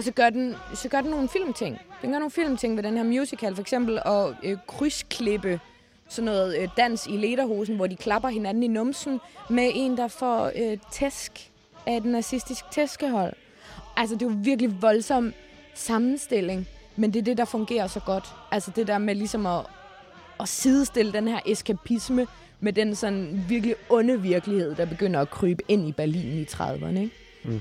[0.02, 1.78] Og så gør, den, så gør den nogle filmting.
[2.02, 3.54] Den gør nogle filmting ved den her musical.
[3.54, 5.60] For eksempel at øh, krydsklippe
[6.08, 10.08] sådan noget øh, dans i lederhosen, hvor de klapper hinanden i numsen med en, der
[10.08, 11.50] får øh, tæsk
[11.86, 13.32] af et nazistisk tæskehold.
[13.96, 15.32] Altså, det er jo virkelig voldsom
[15.74, 18.24] sammenstilling, men det er det, der fungerer så godt.
[18.50, 19.60] Altså, det der med ligesom at,
[20.40, 22.26] at sidestille den her eskapisme
[22.60, 26.98] med den sådan virkelig onde virkelighed, der begynder at krybe ind i Berlin i 30'erne.
[26.98, 27.10] Ikke?
[27.44, 27.60] Mm.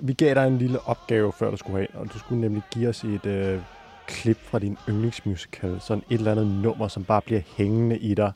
[0.00, 2.88] Vi gav dig en lille opgave, før du skulle have, og du skulle nemlig give
[2.88, 3.60] os et øh,
[4.06, 5.80] klip fra din yndlingsmusical.
[5.80, 8.32] Sådan et eller andet nummer, som bare bliver hængende i dig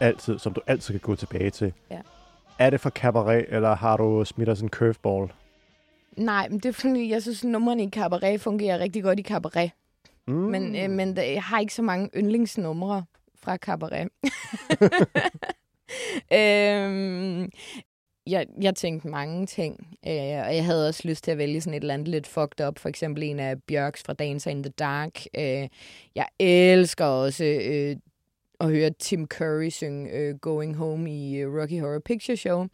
[0.00, 0.06] Ja.
[0.06, 1.72] altid, som du altid kan gå tilbage til.
[1.90, 2.00] Ja.
[2.58, 5.32] Er det for cabaret, eller har du smidt os en curveball?
[6.16, 9.22] Nej, men det er fordi, jeg synes, at numrene i cabaret fungerer rigtig godt i
[9.22, 9.70] cabaret.
[10.26, 10.34] Mm.
[10.34, 13.04] Men, øh, men der, jeg har ikke så mange yndlingsnumre
[13.42, 14.08] fra cabaret.
[16.38, 17.50] øhm,
[18.26, 20.12] jeg, jeg tænkte mange ting, øh,
[20.46, 22.78] og jeg havde også lyst til at vælge sådan et eller andet lidt fucked up.
[22.78, 25.24] For eksempel en af Bjørks fra Dancer in the Dark.
[25.38, 25.68] Øh,
[26.14, 27.96] jeg elsker også øh,
[28.60, 32.66] at høre Tim Curry synge øh, Going Home i øh, Rocky Horror Picture Show.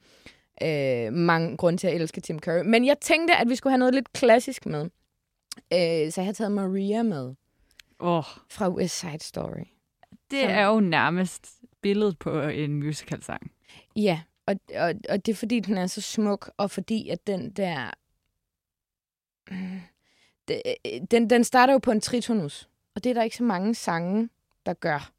[0.63, 2.63] Øh, mange grunde til at elske Tim Curry.
[2.65, 4.83] Men jeg tænkte, at vi skulle have noget lidt klassisk med.
[5.73, 7.35] Øh, så jeg har taget Maria med
[7.99, 9.65] oh, fra West Side Story.
[10.31, 11.47] det Som- er jo nærmest
[11.83, 13.51] billedet på en musicalsang.
[13.97, 17.51] Ja, og, og, og det er fordi, den er så smuk, og fordi, at den
[17.51, 17.91] der...
[20.49, 20.63] Det-
[21.11, 24.29] Den, den starter jo på en tritonus, og det er der ikke så mange sange,
[24.67, 25.13] der gør.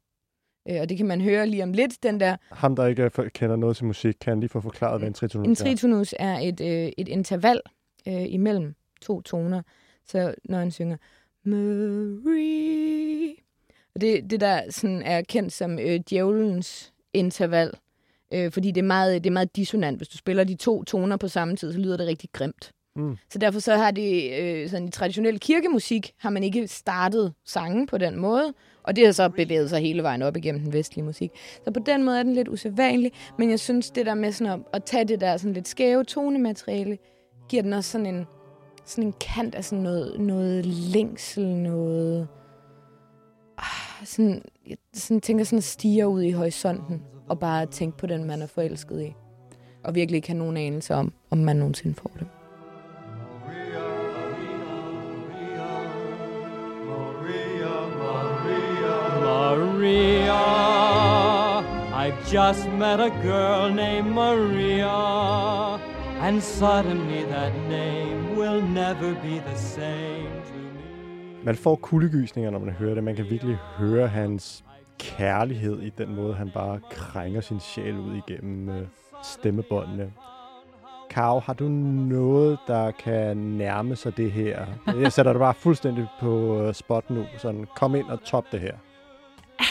[0.68, 2.36] Øh, Og det kan man høre lige om lidt, den der...
[2.50, 5.46] Ham, der ikke øh, kender noget til musik, kan lige få forklaret, hvad en tritonus
[5.46, 5.56] En er.
[5.56, 7.60] tritonus er et, øh, et interval
[8.08, 9.62] øh, imellem to toner.
[10.06, 10.96] Så når han synger
[11.44, 13.34] Marie...
[13.94, 17.72] Og det, det der sådan er kendt som øh, djævelens interval.
[18.32, 19.98] Øh, fordi det er, meget, det er meget dissonant.
[19.98, 22.72] Hvis du spiller de to toner på samme tid, så lyder det rigtig grimt.
[22.96, 23.16] Mm.
[23.30, 27.86] Så derfor så har det øh, sådan i traditionel kirkemusik, har man ikke startet sangen
[27.86, 28.54] på den måde.
[28.82, 31.30] Og det har så bevæget sig hele vejen op igennem den vestlige musik.
[31.64, 33.12] Så på den måde er den lidt usædvanlig.
[33.38, 36.04] Men jeg synes, det der med sådan at, at tage det der sådan lidt skæve
[36.04, 36.98] tonemateriale,
[37.48, 38.26] giver den også sådan en,
[38.84, 42.28] sådan en kant af sådan noget, noget længsel, noget...
[43.58, 48.06] Ah, sådan, jeg sådan, tænker sådan at stige ud i horisonten, og bare tænke på
[48.06, 49.14] den, man er forelsket i.
[49.84, 52.26] Og virkelig ikke have nogen anelse om, om man nogensinde får det.
[59.50, 60.40] Maria,
[62.02, 65.76] I've just met a girl named Maria,
[66.26, 71.44] and suddenly that name will never be the same to me.
[71.44, 73.04] Man får kuldegysninger, når man hører det.
[73.04, 74.64] Man kan virkelig høre hans
[75.00, 78.86] kærlighed i den måde, han bare krænger sin sjæl ud igennem øh,
[79.24, 80.12] stemmebåndene.
[81.10, 84.66] Kav, har du noget, der kan nærme sig det her?
[84.86, 87.26] Jeg sætter dig bare fuldstændig på øh, spot nu.
[87.38, 88.76] Sådan, kom ind og top det her.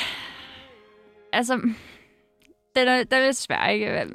[1.34, 1.54] Altså,
[2.76, 4.08] den er, den er lidt svær, ikke?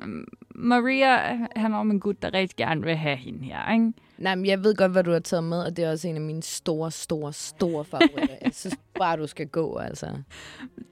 [0.55, 3.93] Maria handler om en gut, der rigtig gerne vil have hende her, ikke?
[4.19, 6.15] Nej, men jeg ved godt, hvad du har taget med, og det er også en
[6.15, 8.37] af mine store, store, store favoritter.
[8.43, 10.07] jeg synes bare, du skal gå, altså.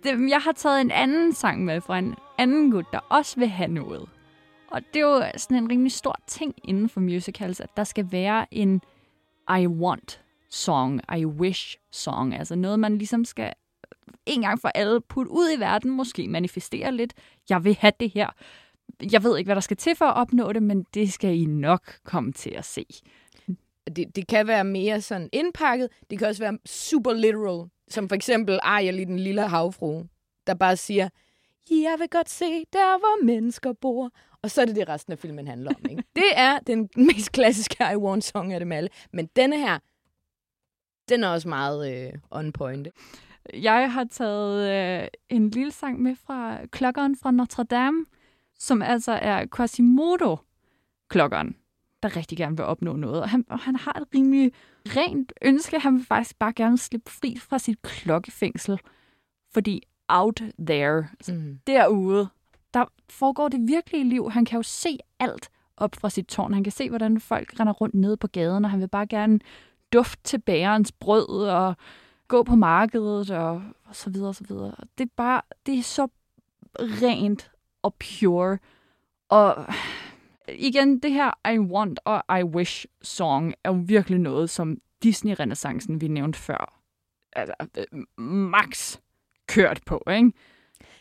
[0.03, 3.49] Det, jeg har taget en anden sang med fra en anden gut, der også vil
[3.49, 4.09] have noget.
[4.71, 8.13] Og det er jo sådan en rimelig stor ting inden for musicals, at der skal
[8.13, 8.83] være en
[9.61, 12.35] I want song, I wish song.
[12.35, 13.53] Altså noget, man ligesom skal
[14.27, 17.15] en gang for alle putte ud i verden, måske manifestere lidt.
[17.51, 18.31] Jeg vil have det her.
[19.13, 21.45] Jeg ved ikke, hvad der skal til for at opnå det, men det skal I
[21.45, 22.87] nok komme til at se.
[23.97, 25.89] Det, det kan være mere sådan indpakket.
[26.11, 27.69] Det kan også være super literal.
[27.89, 30.03] Som for eksempel Ariel i Den Lille Havfru,
[30.47, 31.09] der bare siger,
[31.71, 34.11] jeg vil godt se der, hvor mennesker bor.
[34.43, 35.91] Og så er det det, resten af filmen handler om.
[35.91, 36.03] Ikke?
[36.17, 38.89] det er den mest klassiske I Want Song af dem alle.
[39.13, 39.79] Men denne her,
[41.09, 42.89] den er også meget øh, on point.
[43.55, 44.71] Jeg har taget
[45.03, 48.05] øh, en lille sang med fra klokkeren fra Notre Dame,
[48.63, 51.57] som altså er Quasimodo-klokkeren,
[52.03, 53.23] der rigtig gerne vil opnå noget.
[53.23, 54.53] Og han, og han har et rimelig
[54.87, 55.79] rent ønske.
[55.79, 58.79] Han vil faktisk bare gerne slippe fri fra sit klokkefængsel.
[59.55, 61.59] Fordi out there, Mm.
[61.67, 62.29] derude,
[62.75, 64.31] der foregår det virkelige liv.
[64.31, 66.55] Han kan jo se alt op fra sit tårn.
[66.55, 69.41] Han kan se, hvordan folk render rundt nede på gaden, og han vil bare gerne
[69.93, 71.77] dufte til bærens brød og
[72.29, 74.75] gå på markedet og, og så videre og så videre.
[74.99, 76.09] Det er bare, det er så
[76.79, 77.51] rent
[77.83, 78.59] og pure.
[79.29, 79.67] Og
[80.49, 86.01] igen, det her I Want og I Wish song er jo virkelig noget, som Disney-renaissancen,
[86.01, 86.81] vi nævnte før,
[87.33, 88.99] altså, øh, max
[89.49, 90.33] kørt på, ikke?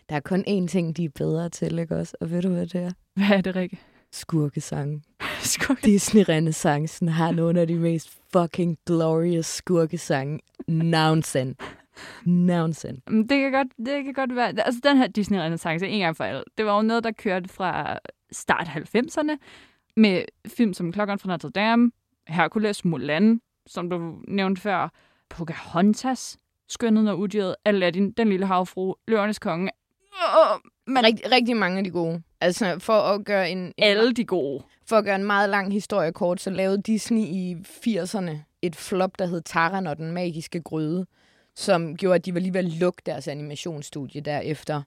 [0.10, 2.18] Der er kun én ting, de er bedre til, ikke også?
[2.22, 2.92] Og ved du, hvad det er?
[3.16, 3.80] Hvad er det, Rikke?
[4.12, 5.02] Skurkesange.
[5.54, 5.82] Skurke.
[5.82, 11.56] Disney-renaissancen har nogle af de mest fucking glorious skurkesange nogensinde.
[12.26, 13.02] Nogensinde.
[13.08, 14.48] Mm, Det kan godt, det kan godt være.
[14.48, 17.50] Altså, den her Disney Renaissance, en gang for alle, det var jo noget, der kørte
[17.50, 18.00] fra
[18.32, 19.38] start 90'erne
[19.98, 21.92] med film som Klokken fra Notre Dame,
[22.28, 24.90] Hercules, Mulan, som du nævnte før,
[25.30, 26.38] Pocahontas,
[26.70, 29.70] Skønheden og Udyret, Aladdin, Den Lille Havfru, Løvernes Konge.
[30.14, 32.22] Åh, men Rigt, rigtig mange af de gode.
[32.42, 34.64] Altså, for at gøre en, en alle de gode.
[34.90, 39.20] For at gøre en meget lang historie kort, så lavede Disney i 80'erne et flop,
[39.20, 41.06] der hed Taran og den magiske gryde,
[41.56, 44.82] som gjorde, at de var lige ved at lukke deres animationsstudie derefter.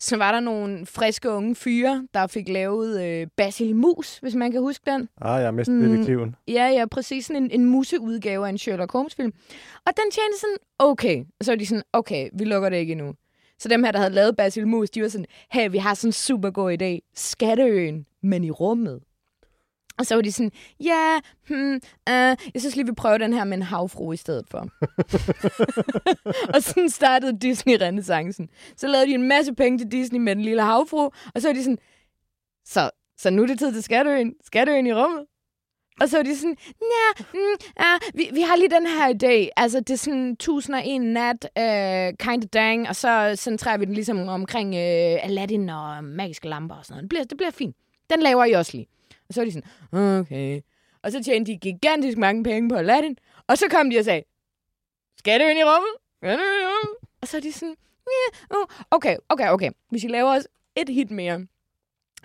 [0.00, 4.52] Så var der nogle friske unge fyre, der fik lavet øh, Basil Mus, hvis man
[4.52, 5.08] kan huske den.
[5.20, 5.80] Ah, jeg er mest Mm.
[5.82, 6.36] detektiven.
[6.48, 9.32] Ja, ja, præcis sådan en, en museudgave af en Sherlock Holmes-film.
[9.86, 11.24] Og den tjente sådan, okay.
[11.40, 13.14] Og så var de sådan, okay, vi lukker det ikke endnu.
[13.58, 16.08] Så dem her, der havde lavet Basil Mus, de var sådan, hey, vi har sådan
[16.08, 17.10] en super god idé.
[17.14, 19.00] Skatteøen, men i rummet.
[19.98, 21.80] Og så var de sådan, ja, hmm, uh,
[22.54, 24.68] jeg synes lige, vi prøver den her med en havfru i stedet for.
[26.54, 28.48] og sådan startede Disney renaissancen.
[28.76, 31.52] Så lavede de en masse penge til Disney med den lille havfru, og så var
[31.52, 31.78] de sådan,
[32.64, 34.34] så, så nu er det tid til Skatteøen.
[34.44, 35.24] Skatteøen i rummet.
[36.00, 39.52] Og så var de sådan, ja, mm, ja vi, vi har lige den her idé.
[39.56, 43.94] Altså, det er sådan 1001 nat, uh, kind of dang, og så centrerer vi den
[43.94, 47.02] ligesom omkring uh, Aladdin og magiske lamper og sådan noget.
[47.02, 47.76] Det bliver, det bliver fint.
[48.10, 48.86] Den laver I også lige.
[49.34, 50.60] Og så var de sådan, okay.
[51.02, 53.16] Og så tjente de gigantisk mange penge på Aladdin.
[53.46, 54.22] Og så kom de og sagde,
[55.18, 55.94] Skatteøen i rummet?
[56.16, 56.96] Skatteøen i rummet?
[57.20, 57.76] Og så er de sådan,
[58.14, 58.66] yeah, uh.
[58.90, 59.70] okay, okay, okay.
[59.90, 61.46] Hvis I laver os et hit mere,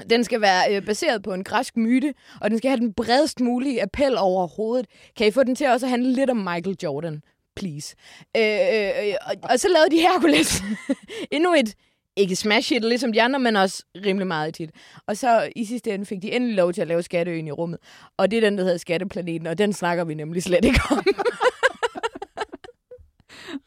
[0.10, 3.40] den skal være øh, baseret på en græsk myte, og den skal have den bredest
[3.40, 4.88] mulige appel overhovedet.
[5.18, 7.22] Kan I få den til også at handle lidt om Michael Jordan?
[7.56, 7.96] Please.
[8.38, 10.62] Øh, øh, øh, og, og så lavede de Hercules.
[11.32, 11.76] Endnu et,
[12.20, 14.70] ikke smash it, ligesom de andre, men også rimelig meget tit.
[15.08, 17.80] Og så i sidste ende fik de endelig lov til at lave Skatteøen i rummet.
[18.18, 21.06] Og det er den, der hedder Skatteplaneten, og den snakker vi nemlig slet ikke om.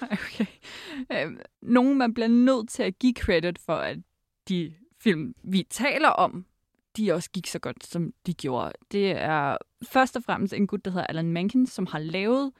[0.03, 0.47] Okay.
[1.13, 3.99] Øhm, nogen, man bliver nødt til at give credit for, at
[4.49, 6.47] de film, vi taler om,
[6.97, 8.73] de også gik så godt, som de gjorde.
[8.93, 12.53] Det er først og fremmest en gut, der hedder Alan Menken, som har lavet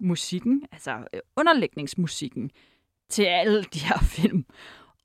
[0.00, 2.50] musikken, altså øh, underlægningsmusikken,
[3.08, 4.44] til alle de her film.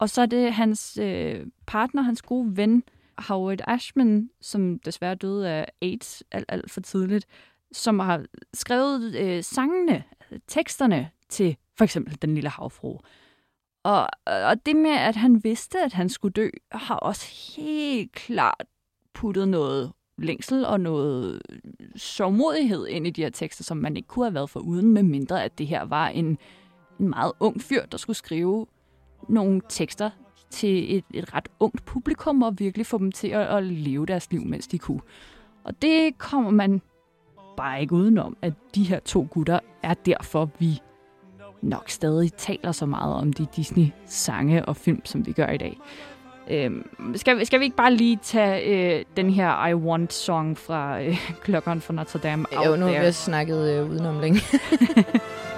[0.03, 2.83] Og så er det hans øh, partner, hans gode ven,
[3.17, 7.25] Howard Ashman, som desværre døde af AIDS alt, alt for tidligt,
[7.71, 10.03] som har skrevet øh, sangene,
[10.47, 12.97] teksterne til for eksempel Den Lille Havfru.
[13.83, 18.65] Og, og det med, at han vidste, at han skulle dø, har også helt klart
[19.13, 21.41] puttet noget længsel og noget
[21.95, 25.03] sørgmodighed ind i de her tekster, som man ikke kunne have været for uden, med
[25.03, 26.37] mindre at det her var en,
[26.99, 28.67] en meget ung fyr, der skulle skrive
[29.29, 30.09] nogle tekster
[30.49, 34.31] til et, et ret ungt publikum og virkelig få dem til at, at leve deres
[34.31, 35.01] liv, mens de kunne.
[35.63, 36.81] Og det kommer man
[37.57, 40.81] bare ikke udenom, at de her to gutter er derfor, vi
[41.62, 45.79] nok stadig taler så meget om de Disney-sange og film, som vi gør i dag.
[46.49, 48.63] Øhm, skal, vi, skal vi ikke bare lige tage
[48.97, 53.12] øh, den her I Want-song fra øh, Klokkeren fra Notre Dame Jo, nu har vi
[53.12, 54.39] snakket øh, udenom længe.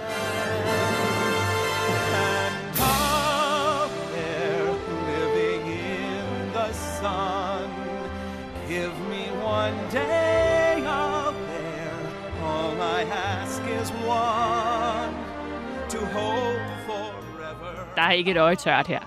[17.96, 19.00] Der er ikke et øje tørt her.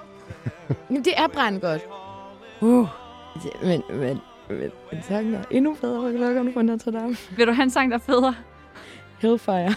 [0.90, 1.82] Men det er brændt godt.
[2.60, 2.88] Uh.
[3.62, 7.16] Men, men, men, men sangen er endnu bedre fra klokkerne fra Notre Dame.
[7.36, 8.34] Vil du have en sang, der er federe?
[9.18, 9.74] Hellfire.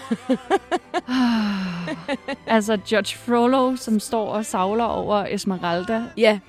[2.56, 6.04] altså Judge Frollo, som står og savler over Esmeralda.
[6.18, 6.40] ja,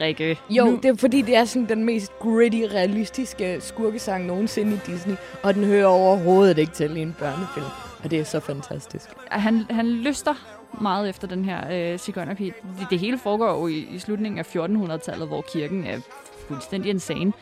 [0.00, 0.38] Rikke.
[0.50, 4.78] jo, nu, det er fordi, det er sådan den mest gritty, realistiske skurkesang nogensinde i
[4.86, 5.14] Disney.
[5.42, 7.66] Og den hører overhovedet ikke til i en børnefilm.
[8.04, 9.08] Og det er så fantastisk.
[9.30, 12.54] han, han lyster meget efter den her øh, cigøjnerpige.
[12.80, 16.00] Det, det hele foregår jo i, i slutningen af 1400-tallet, hvor kirken er
[16.48, 17.32] fuldstændig insane.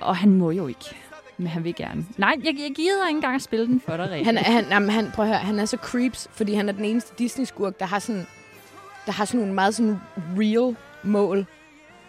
[0.00, 0.96] Og han må jo ikke.
[1.38, 2.06] Men han vil gerne.
[2.16, 4.24] Nej, jeg, jeg gider ikke engang at spille den for dig, Rikke.
[4.24, 6.84] Han, han, jamen, han, prøv at høre, han er så creeps, fordi han er den
[6.84, 8.26] eneste Disney-skurk, der har sådan,
[9.06, 9.96] der har sådan nogle meget sådan
[10.38, 11.46] real mål.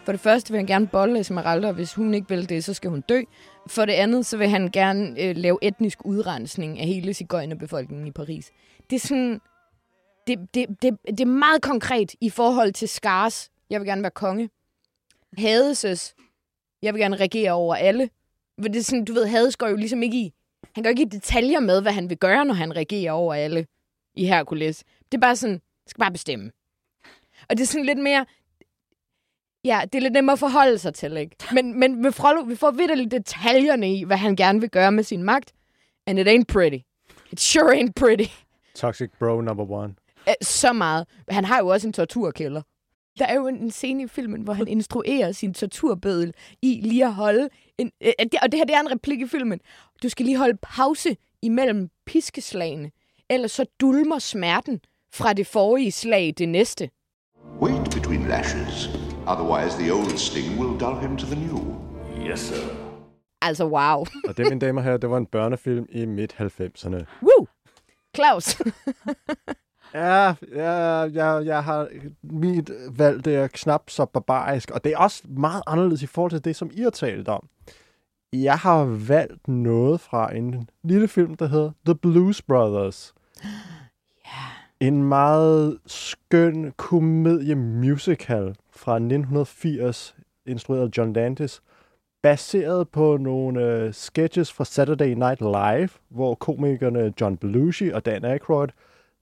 [0.04, 2.74] For det første vil han gerne bolle Esmeralda, og hvis hun ikke vil det, så
[2.74, 3.22] skal hun dø.
[3.66, 8.10] For det andet, så vil han gerne øh, lave etnisk udrensning af hele cigøjnerbefolkningen i
[8.10, 8.50] Paris.
[8.90, 9.40] Det er sådan...
[10.26, 13.50] Det, det, det, det er meget konkret i forhold til Skars.
[13.70, 14.50] Jeg vil gerne være konge.
[15.38, 16.14] Hadeses.
[16.82, 18.10] Jeg vil gerne regere over alle.
[18.58, 20.34] Men det er sådan, du ved, Hades går jo ligesom ikke i
[20.74, 23.66] han går ikke i detaljer med, hvad han vil gøre, når han regerer over alle
[24.14, 24.84] i Hercules.
[25.12, 26.50] Det er bare sådan, skal bare bestemme.
[27.48, 28.26] Og det er sådan lidt mere...
[29.64, 31.36] Ja, det er lidt nemmere at forholde sig til, ikke?
[31.52, 35.04] Men, men med Frollo, vi får vidderligt detaljerne i, hvad han gerne vil gøre med
[35.04, 35.52] sin magt.
[36.06, 36.78] And it ain't pretty.
[37.32, 38.30] It sure ain't pretty.
[38.74, 39.94] Toxic bro number one.
[40.28, 41.06] Øh, Så meget.
[41.28, 42.62] Han har jo også en torturkælder.
[43.18, 47.04] Der er jo en en scene i filmen, hvor han instruerer sin torturbødel i lige
[47.04, 47.48] at holde...
[47.78, 48.12] En, øh,
[48.42, 49.60] og det her det er en replik i filmen.
[50.02, 52.90] Du skal lige holde pause imellem piskeslagene.
[53.30, 54.80] ellers så dulmer smerten
[55.14, 56.90] fra det forrige slag det næste.
[57.60, 58.88] Wait between lashes,
[59.26, 61.76] otherwise the old sting will dull him to the new.
[62.30, 62.56] Yes, sir.
[63.42, 64.04] Altså, wow.
[64.28, 67.04] Og det, mine damer herrer, det var en børnefilm i midt-90'erne.
[67.22, 67.46] Woo!
[68.16, 68.56] Claus.
[69.94, 71.88] Ja, ja, jeg, jeg har
[72.22, 76.30] mit valg, det er knap så barbarisk, og det er også meget anderledes i forhold
[76.30, 77.48] til det, som I har talt om.
[78.32, 83.14] Jeg har valgt noget fra en lille film, der hedder The Blues Brothers.
[84.80, 90.16] En meget skøn komedie-musical fra 1980,
[90.46, 91.62] instrueret af John Landis,
[92.22, 98.24] baseret på nogle øh, sketches fra Saturday Night Live, hvor komikerne John Belushi og Dan
[98.24, 98.68] Aykroyd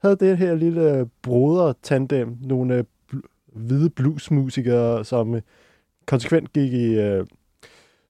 [0.02, 5.42] havde det her lille broder-tandem, nogle øh, bl- hvide bluesmusikere, som øh,
[6.06, 7.26] konsekvent gik i øh,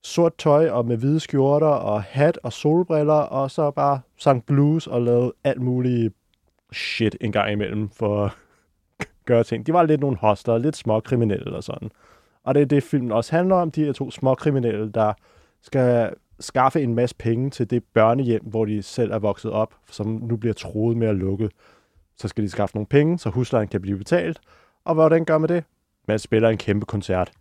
[0.02, 4.86] sort tøj og med hvide skjorter og hat og solbriller, og så bare sang blues
[4.86, 6.14] og lavede alt muligt
[6.72, 8.30] shit en gang imellem for at
[9.26, 9.66] gøre ting.
[9.66, 11.90] De var lidt nogle hoster, lidt småkriminelle og sådan.
[12.44, 15.12] Og det er det, filmen også handler om, de her to småkriminelle, der
[15.62, 20.06] skal skaffe en masse penge til det børnehjem, hvor de selv er vokset op, som
[20.06, 21.50] nu bliver troet med at lukke.
[22.18, 24.40] Så skal de skaffe nogle penge, så huslejen kan blive betalt.
[24.84, 25.64] Og hvordan gør man det?
[26.08, 27.32] Man spiller en kæmpe koncert.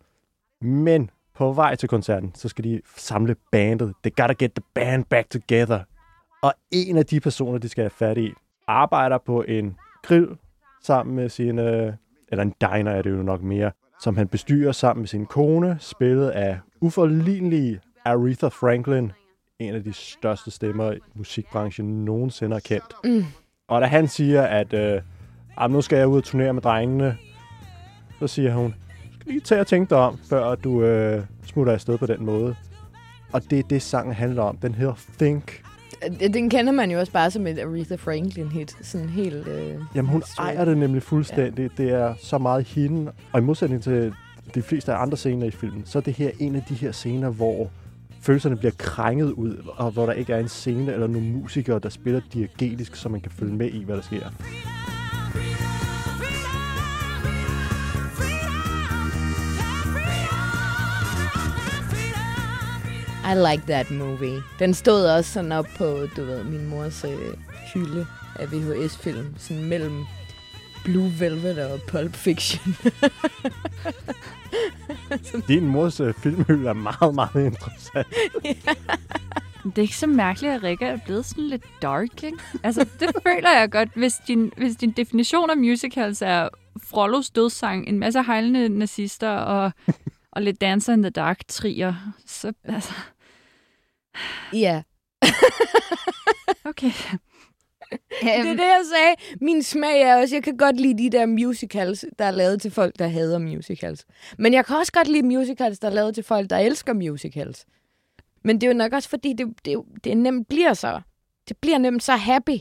[0.60, 3.94] Men på vej til koncerten, så skal de samle bandet.
[4.02, 5.80] They gotta get the band back together.
[6.42, 8.32] Og en af de personer, de skal have fat i,
[8.66, 10.28] arbejder på en grill
[10.82, 11.92] sammen med sine, øh,
[12.28, 13.70] eller en diner er det jo nok mere,
[14.00, 19.12] som han bestyrer sammen med sin kone, spillet af uforlignelige Aretha Franklin,
[19.58, 22.94] en af de største stemmer i musikbranchen nogensinde har kendt.
[23.04, 23.24] Mm.
[23.68, 25.00] Og da han siger, at øh,
[25.56, 27.16] "Ah, nu skal jeg ud og turnere med drengene,
[28.18, 28.74] så siger hun,
[29.20, 32.54] skal lige tage og tænke dig om, før du øh, smutter afsted på den måde.
[33.32, 34.56] Og det er det, sangen handler om.
[34.56, 35.62] Den hedder Think.
[36.32, 38.76] Den kender man jo også bare som et Aretha Franklin-hit.
[38.82, 39.48] Sådan helt...
[39.48, 40.56] Øh, Jamen, hun straight.
[40.56, 41.70] ejer det nemlig fuldstændig.
[41.78, 41.82] Ja.
[41.82, 43.12] Det er så meget hende.
[43.32, 44.12] Og i modsætning til
[44.54, 46.92] de fleste af andre scener i filmen, så er det her en af de her
[46.92, 47.70] scener, hvor
[48.20, 51.88] følelserne bliver krænget ud, og hvor der ikke er en scene eller nogle musikere, der
[51.88, 54.30] spiller diegetisk, så man kan følge med i, hvad der sker.
[63.30, 64.42] I like that movie.
[64.58, 67.34] Den stod også sådan op på, du ved, min mors øh,
[67.74, 68.06] hylde
[68.38, 69.34] af VHS-film.
[69.38, 70.04] Sådan mellem
[70.84, 72.74] Blue Velvet og Pulp Fiction.
[75.48, 78.06] Din mors øh, filmhylde er meget, meget interessant.
[79.64, 82.38] Det er ikke så mærkeligt, at Rikke er blevet sådan lidt dark, ikke?
[82.62, 83.88] Altså, det føler jeg godt.
[83.94, 86.48] Hvis din, hvis din definition af musicals er
[86.82, 89.72] Frollos dødssang, en masse hejlende nazister og,
[90.32, 91.94] og lidt Dancer in the Dark trier,
[92.26, 92.92] så altså,
[94.52, 94.82] ja.
[96.64, 96.92] okay.
[97.90, 99.36] Det er det, jeg sagde.
[99.40, 102.70] Min smag er også, jeg kan godt lide de der musicals, der er lavet til
[102.70, 104.06] folk, der hader musicals.
[104.38, 107.66] Men jeg kan også godt lide musicals, der er lavet til folk, der elsker musicals.
[108.44, 111.00] Men det er jo nok også, fordi det, det, det nemt bliver så.
[111.48, 112.58] Det bliver nemt så happy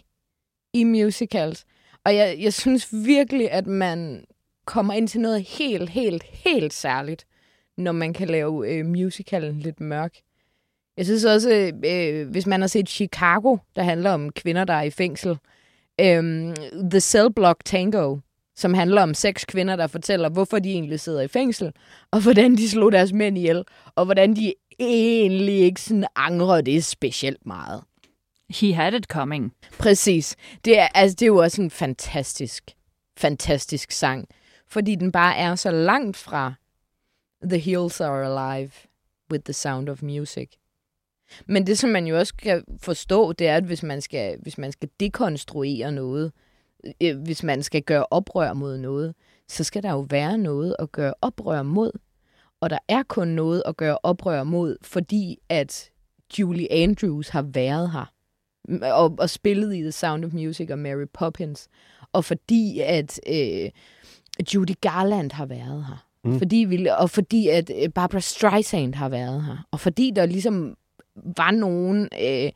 [0.73, 1.65] i musicals.
[2.03, 4.25] Og jeg, jeg synes virkelig, at man
[4.65, 7.25] kommer ind til noget helt, helt, helt særligt,
[7.77, 10.15] når man kan lave øh, musicalen lidt mørk.
[10.97, 14.81] Jeg synes også, øh, hvis man har set Chicago, der handler om kvinder, der er
[14.81, 15.37] i fængsel,
[16.01, 16.55] øhm,
[16.91, 18.17] The Cell Block Tango,
[18.55, 21.71] som handler om seks kvinder, der fortæller, hvorfor de egentlig sidder i fængsel,
[22.11, 23.63] og hvordan de slog deres mænd ihjel,
[23.95, 27.83] og hvordan de egentlig ikke sådan angrer det specielt meget.
[28.49, 29.53] He had it coming.
[29.79, 30.35] Præcis.
[30.65, 32.63] Det er, altså, det er jo også en fantastisk,
[33.17, 34.27] fantastisk sang,
[34.67, 36.53] fordi den bare er så langt fra
[37.43, 38.71] The Hills Are Alive
[39.31, 40.49] with the Sound of Music.
[41.45, 44.57] Men det, som man jo også skal forstå, det er, at hvis man skal, hvis
[44.57, 46.31] man skal dekonstruere noget,
[47.01, 49.15] øh, hvis man skal gøre oprør mod noget,
[49.47, 51.91] så skal der jo være noget at gøre oprør mod.
[52.61, 55.89] Og der er kun noget at gøre oprør mod, fordi at
[56.39, 58.13] Julie Andrews har været her
[58.81, 61.67] og, og spillet i The Sound of Music og Mary Poppins.
[62.13, 63.69] Og fordi at øh,
[64.53, 66.05] Judy Garland har været her.
[66.23, 66.31] Mm.
[66.31, 66.37] Mm.
[66.37, 69.67] Fordi vi, og fordi at øh, Barbara Streisand har været her.
[69.71, 70.77] Og fordi der ligesom
[71.37, 72.51] var nogen, øh,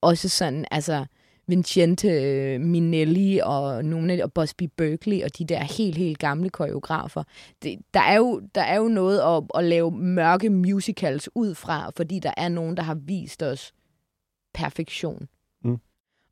[0.00, 1.04] også sådan, altså
[1.46, 6.50] Vincente øh, Minelli og nogle af og Busby Berkeley og de der helt, helt gamle
[6.50, 7.22] koreografer.
[7.62, 11.90] Det, der, er jo, der er jo noget at, at lave mørke musicals ud fra,
[11.96, 13.72] fordi der er nogen, der har vist os
[14.54, 15.28] perfektion.
[15.64, 15.78] Mm.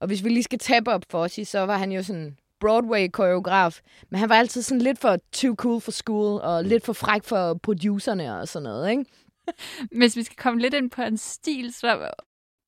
[0.01, 3.80] Og hvis vi lige skal tabe op for os, så var han jo sådan Broadway-koreograf,
[4.11, 7.24] men han var altid sådan lidt for too cool for school, og lidt for fræk
[7.24, 9.05] for producerne og sådan noget, ikke?
[9.99, 12.11] Hvis vi skal komme lidt ind på hans stil, så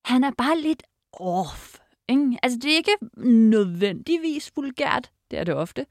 [0.05, 1.79] han er bare lidt off.
[2.09, 2.37] Ikke?
[2.43, 2.97] Altså, det er ikke
[3.49, 5.11] nødvendigvis vulgært.
[5.31, 5.85] Det er det ofte.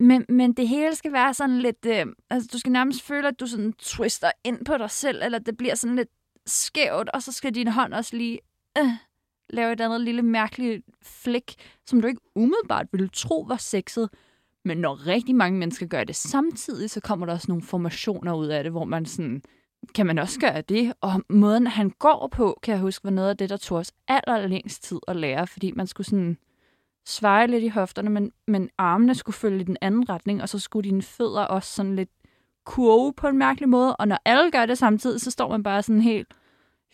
[0.00, 1.86] Men, men det hele skal være sådan lidt...
[1.86, 5.38] Øh, altså, du skal nærmest føle, at du sådan twister ind på dig selv, eller
[5.38, 6.08] det bliver sådan lidt
[6.46, 8.38] skævt, og så skal din hånd også lige
[8.78, 8.90] øh,
[9.50, 11.54] lave et andet lille mærkeligt flik,
[11.86, 14.10] som du ikke umiddelbart ville tro var sexet.
[14.64, 18.46] Men når rigtig mange mennesker gør det samtidig, så kommer der også nogle formationer ud
[18.46, 19.42] af det, hvor man sådan,
[19.94, 20.92] kan man også gøre det?
[21.00, 23.92] Og måden, han går på, kan jeg huske, var noget af det, der tog os
[24.08, 26.38] allerlængst tid at lære, fordi man skulle sådan
[27.06, 30.58] sveje lidt i hofterne, men, men armene skulle følge i den anden retning, og så
[30.58, 32.10] skulle dine fødder også sådan lidt
[32.64, 35.82] kurve på en mærkelig måde, og når alle gør det samtidig, så står man bare
[35.82, 36.28] sådan helt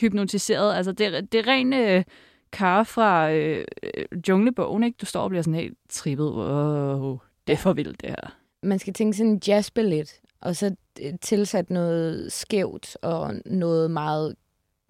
[0.00, 0.74] hypnotiseret.
[0.74, 2.04] Altså, det, det er rent øh,
[2.52, 4.96] kar fra øh, øh, junglebogen, ikke?
[5.00, 6.32] Du står og bliver sådan helt trippet.
[6.32, 8.34] Wow, det er for vildt, det her.
[8.62, 14.34] Man skal tænke sådan en jazzballet, og så øh, tilsat noget skævt og noget meget,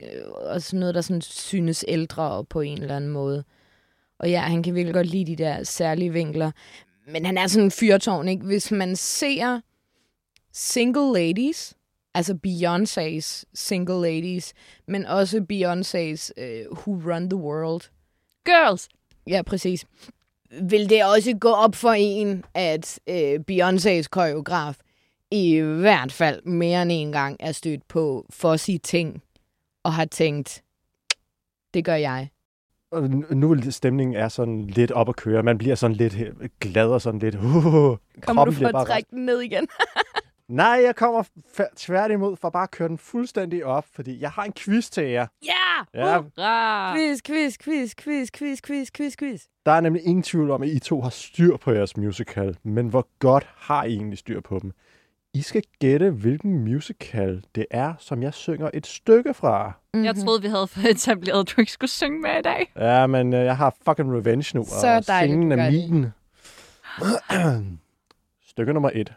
[0.02, 3.44] øh, også noget, der sådan synes ældre på en eller anden måde.
[4.18, 6.50] Og ja, han kan virkelig godt lide de der særlige vinkler.
[7.07, 8.44] Men han er sådan en fyrtårn, ikke?
[8.44, 9.61] Hvis man ser
[10.52, 11.74] single ladies,
[12.14, 14.52] altså Beyoncé's single ladies,
[14.88, 17.82] men også Beyoncé's øh, Who Run the World,
[18.44, 18.88] Girls!
[19.26, 19.84] Ja, præcis.
[20.62, 24.76] Vil det også gå op for en, at øh, Beyoncés koreograf
[25.35, 29.22] i hvert fald mere end en gang er stødt på for sige ting,
[29.85, 30.62] og har tænkt,
[31.74, 32.28] det gør jeg.
[32.91, 35.43] Og nu- er stemningen er sådan lidt op at køre.
[35.43, 37.35] Man bliver sådan lidt he- glad og sådan lidt...
[37.35, 37.43] Uh,
[38.22, 39.68] Kommer du for at trække den ned igen?
[40.49, 41.22] Nej, jeg kommer
[41.76, 45.26] tværtimod for bare at køre den fuldstændig op, fordi jeg har en quiz til jer.
[45.45, 46.01] Ja!
[46.07, 46.95] Ja, Hurra!
[46.97, 49.43] Quiz, quiz, quiz, quiz, quiz, quiz, quiz, quiz.
[49.66, 52.89] der er nemlig ingen tvivl om, at I to har styr på jeres musical, men
[52.89, 54.72] hvor godt har I egentlig styr på dem?
[55.35, 59.68] I skal gætte, hvilken musical det er, som jeg synger et stykke fra.
[59.68, 60.05] Mm-hmm.
[60.05, 62.72] Jeg troede, vi havde fået etableret, at du ikke skulle synge med i dag.
[62.76, 66.07] Ja, men øh, jeg har fucking revenge nu, Så og dejligt, singen er min.
[68.51, 69.12] Stykke nummer et.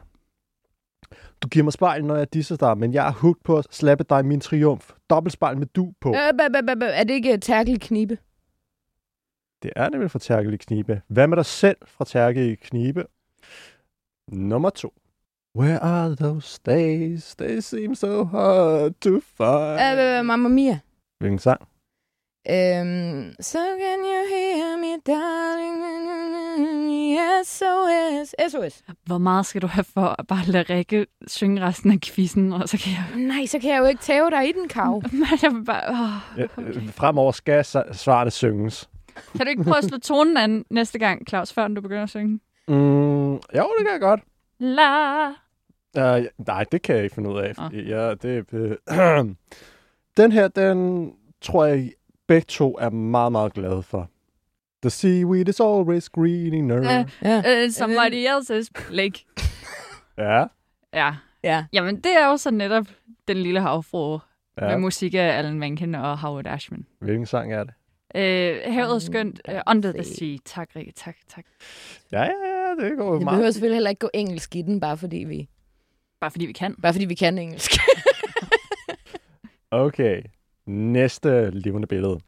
[1.41, 4.03] Du giver mig spejl, når jeg disser dig, men jeg er hooked på at slappe
[4.09, 4.91] dig min triumf.
[5.09, 6.09] Dobbeltspejl med du på.
[6.09, 8.17] Øh, er det ikke Terkel Knibe?
[9.63, 11.01] Det er nemlig fra Terkel i Knibe.
[11.07, 13.05] Hvad med dig selv fra Terkel i Knibe?
[14.27, 14.93] Nummer to.
[15.57, 17.35] Where are those days?
[17.35, 19.99] They seem so hard to find.
[19.99, 20.79] Øh, Mamma Mia.
[21.19, 21.61] Hvilken sang?
[22.49, 25.77] Øhm, so can you hear me, darling?
[27.43, 28.51] SOS.
[28.51, 28.83] SOS.
[29.05, 32.69] Hvor meget skal du have for at bare lade Rikke synge resten af quizzen, og
[32.69, 33.25] så kan jeg...
[33.25, 35.01] Nej, så kan jeg jo ikke tæve dig i den, Kav.
[35.11, 36.21] Men jeg vil bare...
[36.37, 36.75] Ja, okay.
[36.75, 38.89] øh, fremover skal svarene synges.
[39.35, 42.09] Kan du ikke prøve at slå tonen an næste gang, Claus, før du begynder at
[42.09, 42.39] synge?
[42.67, 44.21] Mm, jo, det kan jeg godt.
[44.59, 45.46] La.
[45.97, 47.55] Uh, nej, det kan jeg ikke finde ud af.
[47.55, 48.75] Fordi jeg, det, øh,
[50.17, 51.91] den her, den tror jeg,
[52.27, 54.09] begge to er meget, meget glade for.
[54.81, 56.81] The seaweed is always greener.
[56.91, 57.05] Ja.
[57.23, 57.63] Ja.
[57.65, 59.25] Uh, somebody else's lake.
[60.17, 60.45] Ja.
[60.93, 61.15] Ja.
[61.43, 61.65] Ja.
[61.73, 62.87] Jamen, det er jo så netop
[63.27, 64.19] den lille havfru
[64.57, 64.65] ja.
[64.65, 64.71] ja.
[64.71, 66.85] med musik af Alan Menken og Howard Ashman.
[66.99, 67.73] Hvilken sang er det?
[68.15, 69.41] Uh, havet er skønt.
[69.49, 70.37] Uh, Under the Sea.
[70.45, 70.91] Tak, Rikke.
[70.91, 71.45] Tak, tak.
[72.11, 73.35] Ja, ja, ja, det går jo Det meget.
[73.35, 75.49] behøver selvfølgelig heller ikke gå engelsk i den, bare fordi vi,
[76.21, 76.75] Bare fordi vi kan.
[76.81, 77.71] bare fordi vi kan engelsk.
[79.71, 80.21] Okay.
[80.65, 82.19] Næste levende billede.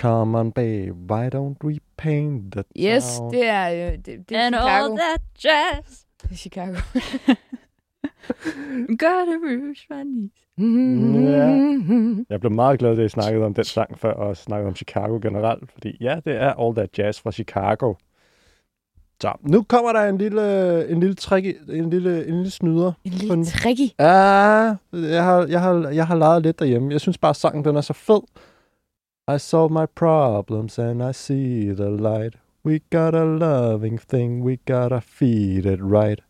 [0.00, 3.32] Come on, babe, why don't we paint the yes, town?
[3.32, 4.68] det er, øh, det, det er And Chicago.
[4.84, 6.00] all that jazz.
[6.22, 6.74] Det er Chicago.
[8.88, 10.30] Gotta rouge my knees.
[10.58, 12.26] Mm-hmm.
[12.30, 15.18] Jeg blev meget glad, da I snakkede om den sang før, og snakkede om Chicago
[15.22, 17.94] generelt, fordi ja, det er All That Jazz fra Chicago.
[19.20, 22.92] Så, nu kommer der en lille, en lille, trick, en lille, en lille snyder.
[23.04, 23.92] En lille tricky.
[23.98, 24.06] Ja,
[24.92, 26.92] jeg har, jeg, har, jeg har leget lidt derhjemme.
[26.92, 28.20] Jeg synes bare, sangen den er så fed.
[29.34, 32.34] I solve my problems and I see the light.
[32.66, 36.20] We got a loving thing, we gotta feed it right.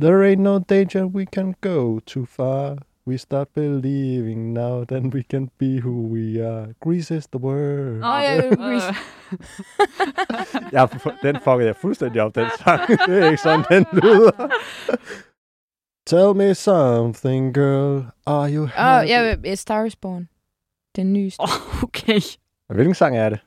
[0.00, 2.78] There ain't no danger, we can go too far.
[3.08, 6.74] We start believing now, then we can be who we are.
[6.80, 8.02] Grease is the word.
[8.02, 8.94] Åh, ja, Grease.
[10.72, 10.88] Jeg,
[11.22, 12.80] den fuckede jeg fuldstændig op, den sang.
[13.06, 14.50] det er ikke sådan, den lyder.
[16.06, 18.04] Tell me something, girl.
[18.26, 19.08] Are you Åh, happy?
[19.08, 20.28] ja, A Star is Born.
[20.96, 21.40] Den nyeste.
[21.40, 22.20] Oh, okay.
[22.74, 23.38] Hvilken sang er det?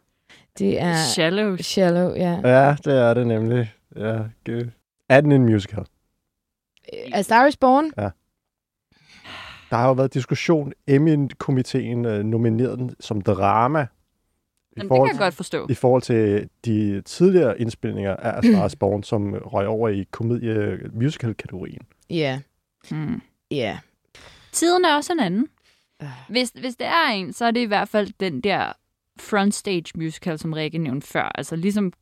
[0.58, 1.56] Det er Shallow.
[1.58, 2.40] Shallow, ja.
[2.44, 3.74] Ja, det er det nemlig.
[3.96, 4.72] Ja, good.
[5.10, 5.86] Er den en musical?
[7.14, 7.92] A Star is Born.
[9.72, 10.74] Der har jo været diskussion.
[10.88, 13.80] Emmy-komiteen øh, nominerede den som drama.
[13.80, 13.84] I
[14.78, 15.68] Jamen, det forhold, kan jeg godt forstå.
[15.70, 21.82] I forhold til de tidligere indspilninger af A Star Born, som røg over i komedie-musical-kategorien.
[22.10, 22.40] Ja,
[22.92, 23.22] Mm.
[23.52, 23.80] ja.
[24.52, 25.48] Tiden er også en anden.
[26.02, 26.08] Øh.
[26.30, 28.74] Hvis, hvis det er en, så er det i hvert fald den der
[29.20, 31.32] frontstage musical, som Rikke nævnte før.
[31.36, 31.94] Altså ligesom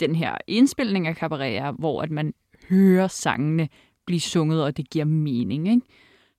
[0.00, 2.34] den her indspilning af cabaret hvor at man
[2.70, 3.68] hører sangene
[4.06, 5.82] blive sunget, og det giver mening, ikke?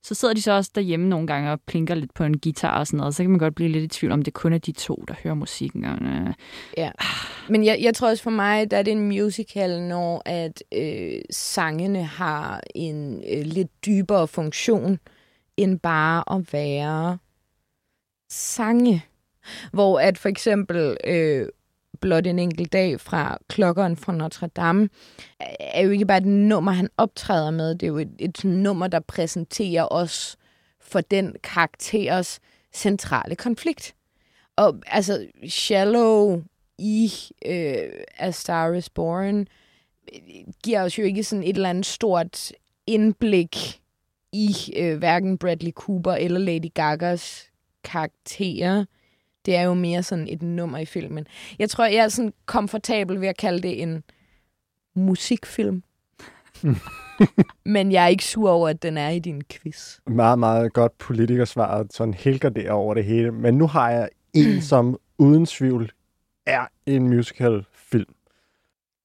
[0.04, 2.88] Så sidder de så også derhjemme nogle gange og plinker lidt på en guitar og
[2.88, 4.72] sådan noget, så kan man godt blive lidt i tvivl om, det kun er de
[4.72, 5.86] to, der hører musikken.
[5.86, 6.34] Og, øh,
[6.78, 6.92] Ja.
[7.50, 11.22] Men jeg, jeg tror også for mig, der er det en musical, når at øh,
[11.32, 15.00] sangene har en øh, lidt dybere funktion,
[15.58, 17.18] end bare at være
[18.30, 19.06] sange.
[19.74, 21.48] Hvor at for eksempel øh,
[22.02, 24.90] blot en enkelt dag fra klokkeren fra Notre Dame,
[25.60, 27.76] er jo ikke bare et nummer, han optræder med.
[27.76, 30.38] Det er jo et, et nummer, der præsenterer os
[30.82, 32.40] for den karakteres
[32.74, 33.96] centrale konflikt.
[34.56, 36.42] Og altså, Shallow
[36.78, 37.12] i
[37.46, 39.48] øh, A Star is Born
[40.64, 42.52] giver os jo ikke sådan et eller andet stort
[42.88, 43.82] indblik
[44.32, 47.50] i øh, hverken Bradley Cooper eller Lady Gagas
[47.84, 48.86] karakterer.
[49.46, 51.28] Det er jo mere sådan et nummer i filmen.
[51.60, 54.04] Jeg tror, jeg er sådan komfortabel ved at kalde det en
[54.96, 55.84] musikfilm.
[57.66, 59.98] Men jeg er ikke sur over, at den er i din quiz.
[60.08, 63.32] Meget, meget godt politikersvar, sådan helgarderer over det hele.
[63.32, 65.92] Men nu har jeg en, som uden tvivl
[66.46, 68.14] er en musical film.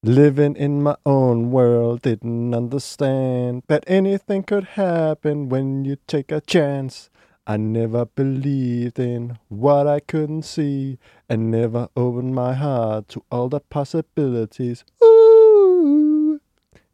[0.03, 6.41] Living in my own world, didn't understand, but anything could happen when you take a
[6.49, 7.11] chance.
[7.47, 13.49] I never believed in what I couldn't see, and never opened my heart to all
[13.51, 14.85] the possibilities.
[15.05, 16.39] Ooh.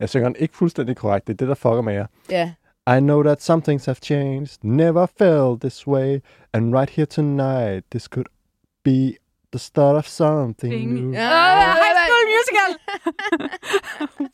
[0.01, 2.07] Jeg synger den ikke fuldstændig korrekt, det er det, der fucker med jer.
[2.31, 2.53] Ja.
[2.97, 6.21] I know that some things have changed, never felt this way,
[6.53, 8.27] and right here tonight, this could
[8.85, 9.13] be
[9.53, 10.95] the start of something Thing.
[10.95, 11.13] new.
[11.13, 11.29] Ja.
[11.29, 12.71] Uh, high School Musical!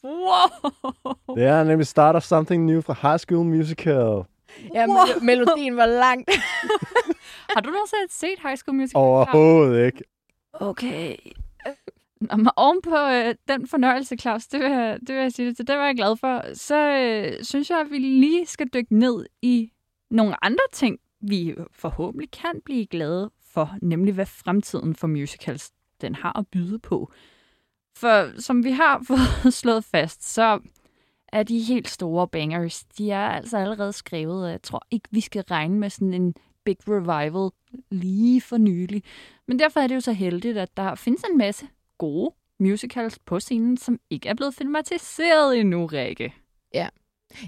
[0.26, 1.36] wow!
[1.36, 4.24] Det er nemlig start of something new fra High School Musical.
[4.74, 6.30] Ja, mel- melodien var langt.
[7.54, 8.98] Har du nogensinde set High School Musical?
[8.98, 10.02] Overhovedet ikke.
[10.52, 11.16] Okay.
[12.20, 15.56] Nå, oven på øh, den fornøjelse, Claus, det vil, jeg, det vil jeg sige det
[15.56, 18.98] til, det var jeg glad for, så øh, synes jeg, at vi lige skal dykke
[18.98, 19.72] ned i
[20.10, 26.14] nogle andre ting, vi forhåbentlig kan blive glade for, nemlig hvad fremtiden for musicals den
[26.14, 27.12] har at byde på.
[27.98, 30.60] For som vi har fået slået fast, så
[31.28, 35.20] er de helt store bangers, de er altså allerede skrevet, og jeg tror ikke, vi
[35.20, 37.50] skal regne med sådan en big revival
[37.90, 39.02] lige for nylig.
[39.48, 41.66] Men derfor er det jo så heldigt, at der findes en masse
[41.98, 46.34] gode musicals på scenen, som ikke er blevet filmatiseret endnu, Rikke.
[46.74, 46.90] Jeg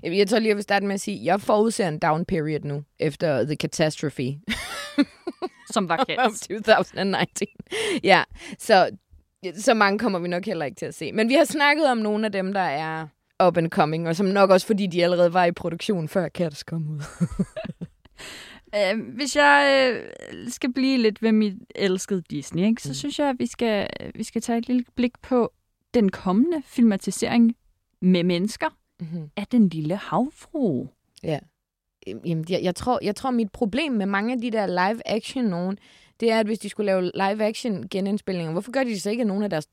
[0.03, 2.61] jeg tror lige, jeg vil starte med at sige, at jeg forudser en down period
[2.61, 4.41] nu, efter The Catastrophe
[5.73, 6.41] Som var kendt.
[6.41, 7.47] 2019.
[8.05, 8.25] Ja,
[8.59, 8.91] så,
[9.55, 11.13] så mange kommer vi nok heller ikke til at se.
[11.13, 13.07] Men vi har snakket om nogle af dem, der er
[13.47, 16.63] up and coming, og som nok også, fordi de allerede var i produktion, før Cats
[16.63, 17.01] kom ud.
[18.75, 19.93] Øh, hvis jeg
[20.33, 22.95] øh, skal blive lidt ved mit elskede Disney, ikke, så Mm.
[22.95, 25.53] synes jeg, at vi skal, vi skal tage et lille blik på
[25.95, 27.55] den kommende filmatisering
[28.03, 28.67] med mennesker
[29.01, 29.31] Mm-hmm.
[29.37, 30.87] af den lille havfru.
[32.25, 35.79] Jamen, jeg, jeg, tror, jeg tror, mit problem med mange af de der live-action nogen,
[36.21, 39.45] det er, at hvis de skulle lave live-action genindspilninger, hvorfor gør de så ikke nogle
[39.45, 39.67] af deres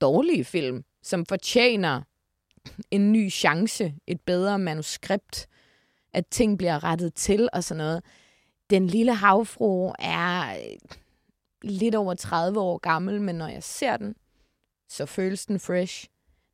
[0.00, 2.02] dårlige film, som fortjener
[2.90, 5.48] en ny chance, et bedre manuskript,
[6.12, 8.04] at ting bliver rettet til og sådan noget.
[8.70, 10.76] Den lille havfru er øh,
[11.62, 14.14] lidt over 30 år gammel, men når jeg ser den,
[14.88, 16.06] så føles den fresh.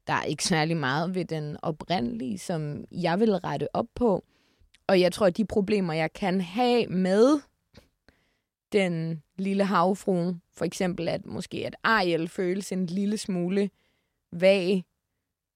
[0.06, 4.24] Der er ikke særlig meget ved den oprindelige, som jeg vil rette op på.
[4.86, 7.40] Og jeg tror, at de problemer, jeg kan have med
[8.72, 13.70] den lille havfru, for eksempel at måske at Ariel føles en lille smule
[14.32, 14.84] vag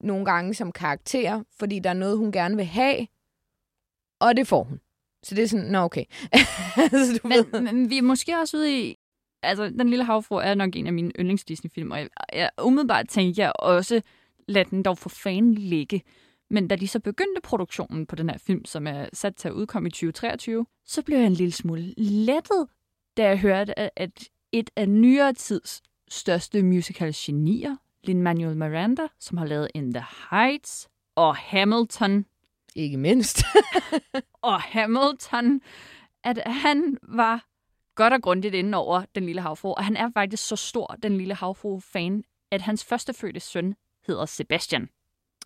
[0.00, 3.06] nogle gange som karakter, fordi der er noget, hun gerne vil have,
[4.20, 4.80] og det får hun.
[5.22, 6.04] Så det er sådan, nå okay.
[6.92, 7.44] altså, du ved.
[7.52, 8.96] Men, men vi er måske også ude i...
[9.42, 13.08] Altså, Den Lille Havfru er nok en af mine yndlings Disney-film, og jeg, jeg umiddelbart
[13.08, 14.00] tænker jeg også,
[14.48, 16.02] lad den dog for fanden ligge.
[16.50, 19.52] Men da de så begyndte produktionen på den her film, som er sat til at
[19.54, 22.66] udkomme i 2023, så blev jeg en lille smule lettet,
[23.16, 29.46] da jeg hørte, at- et af nyere tids største musical genier, Lin-Manuel Miranda, som har
[29.46, 32.24] lavet In the Heights og Hamilton,
[32.74, 33.42] Ikke mindst.
[34.42, 35.60] og Hamilton,
[36.24, 37.46] at han var
[37.94, 41.16] godt og grundigt inde over Den Lille Havfru, og han er faktisk så stor, Den
[41.16, 43.74] Lille Havfru-fan, at hans førstefødte søn
[44.06, 44.88] hedder Sebastian.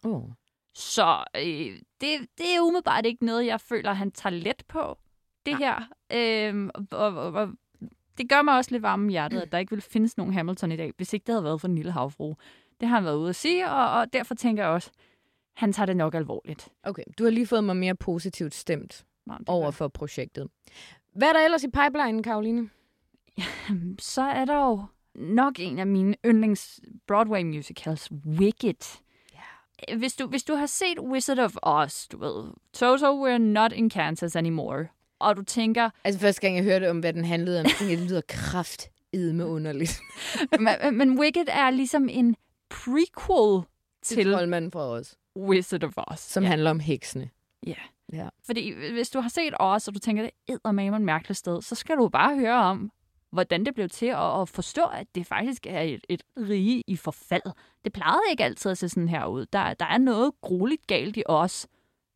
[0.04, 0.30] Oh.
[0.74, 4.98] Så øh, det, det er umiddelbart ikke noget, jeg føler, han tager let på,
[5.46, 5.88] det her.
[6.12, 7.48] Øhm, og, og, og
[8.18, 10.72] det gør mig også lidt varm i hjertet, at der ikke ville findes nogen Hamilton
[10.72, 12.34] i dag, hvis ikke det havde været for Den Lille Havfru.
[12.80, 14.90] Det har han været ude at sige, og, og derfor tænker jeg også,
[15.54, 16.68] han tager det nok alvorligt.
[16.82, 20.48] Okay, du har lige fået mig mere positivt stemt det over for projektet.
[21.14, 22.70] Hvad er der ellers i pipelinen, Karoline?
[23.98, 24.84] så er der jo
[25.14, 28.98] nok en af mine yndlings Broadway musicals, Wicked.
[29.96, 33.90] Hvis du, hvis du har set Wizard of Oz, du ved, Toto, we're not in
[33.90, 34.86] Kansas anymore,
[35.22, 37.98] og du tænker, Altså første gang jeg hørte om, hvad den handlede om, tænkte jeg,
[37.98, 40.00] det lyder kraft med underligt.
[40.60, 42.36] men, men Wicked er ligesom en
[42.70, 43.62] prequel
[44.02, 46.18] Til Troldmanden fra os, Wizard of Oz.
[46.18, 46.48] som ja.
[46.48, 47.30] handler om heksene.
[47.66, 47.74] Ja.
[48.12, 48.28] Ja.
[48.46, 51.62] Fordi hvis du har set Oz, og du tænker, det er med et mærkeligt sted,
[51.62, 52.92] så skal du bare høre om,
[53.30, 56.96] hvordan det blev til, og, og forstå, at det faktisk er et, et rige i
[56.96, 57.42] forfald.
[57.84, 59.46] Det plejede ikke altid at se sådan her ud.
[59.46, 61.66] Der, der er noget grueligt galt i Oz.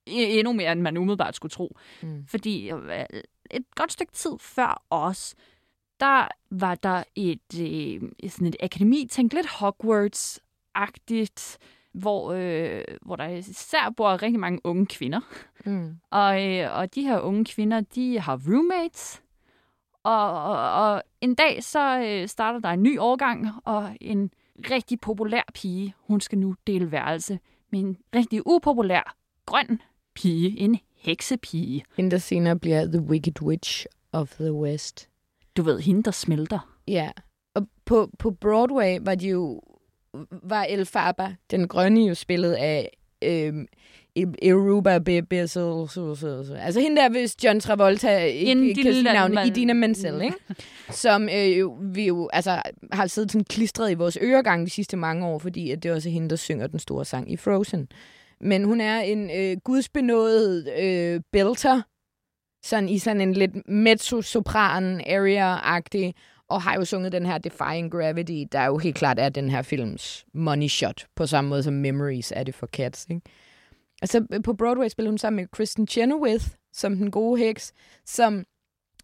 [0.09, 1.77] E- Endnu mere, end man umiddelbart skulle tro.
[2.03, 2.25] Mm.
[2.29, 3.05] Fordi øh,
[3.51, 5.35] et godt stykke tid før os,
[6.01, 11.57] der var der et, øh, sådan et akademi, tænk lidt Hogwarts-agtigt,
[11.93, 15.21] hvor, øh, hvor der især bor rigtig mange unge kvinder.
[15.65, 15.97] Mm.
[16.11, 19.23] Og, øh, og de her unge kvinder, de har roommates.
[20.03, 24.31] Og, og, og en dag så øh, starter der en ny årgang, og en
[24.71, 27.39] rigtig populær pige, hun skal nu dele værelse
[27.71, 29.81] med en rigtig upopulær grøn
[30.17, 31.85] pige, en heksepige.
[31.97, 35.09] Hende, der senere bliver The Wicked Witch of the West.
[35.57, 36.79] Du ved, hende der smelter.
[36.89, 37.11] Ja,
[37.55, 39.61] og på, på Broadway var de jo
[40.31, 43.67] var Elfaba, den grønne, jo spillet af øhm,
[44.43, 44.99] Eruba
[45.31, 45.89] Bessel.
[46.59, 50.37] Altså hende der, hvis John Travolta ikke kan sige navnet, Idina Menzel, ikke?
[50.91, 52.63] Som øh, jo, vi jo altså,
[52.93, 56.09] har siddet sådan klistret i vores øregang de sidste mange år, fordi at det også
[56.09, 57.89] er hende, der synger den store sang i Frozen.
[58.41, 61.83] Men hun er en øh, gudsbenået øh, belter,
[62.63, 66.13] sådan i sådan en lidt mezzo-sopran area-agtig,
[66.49, 69.63] og har jo sunget den her Defying Gravity, der jo helt klart er den her
[69.63, 73.23] films money shot, på samme måde som Memories er det for Cats, ikke?
[74.03, 77.73] Altså på Broadway spiller hun sammen med Kristen Chenoweth, som den gode heks,
[78.07, 78.45] som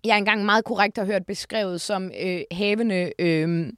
[0.04, 3.72] jeg engang meget korrekt har hørt beskrevet som øh, havende øh,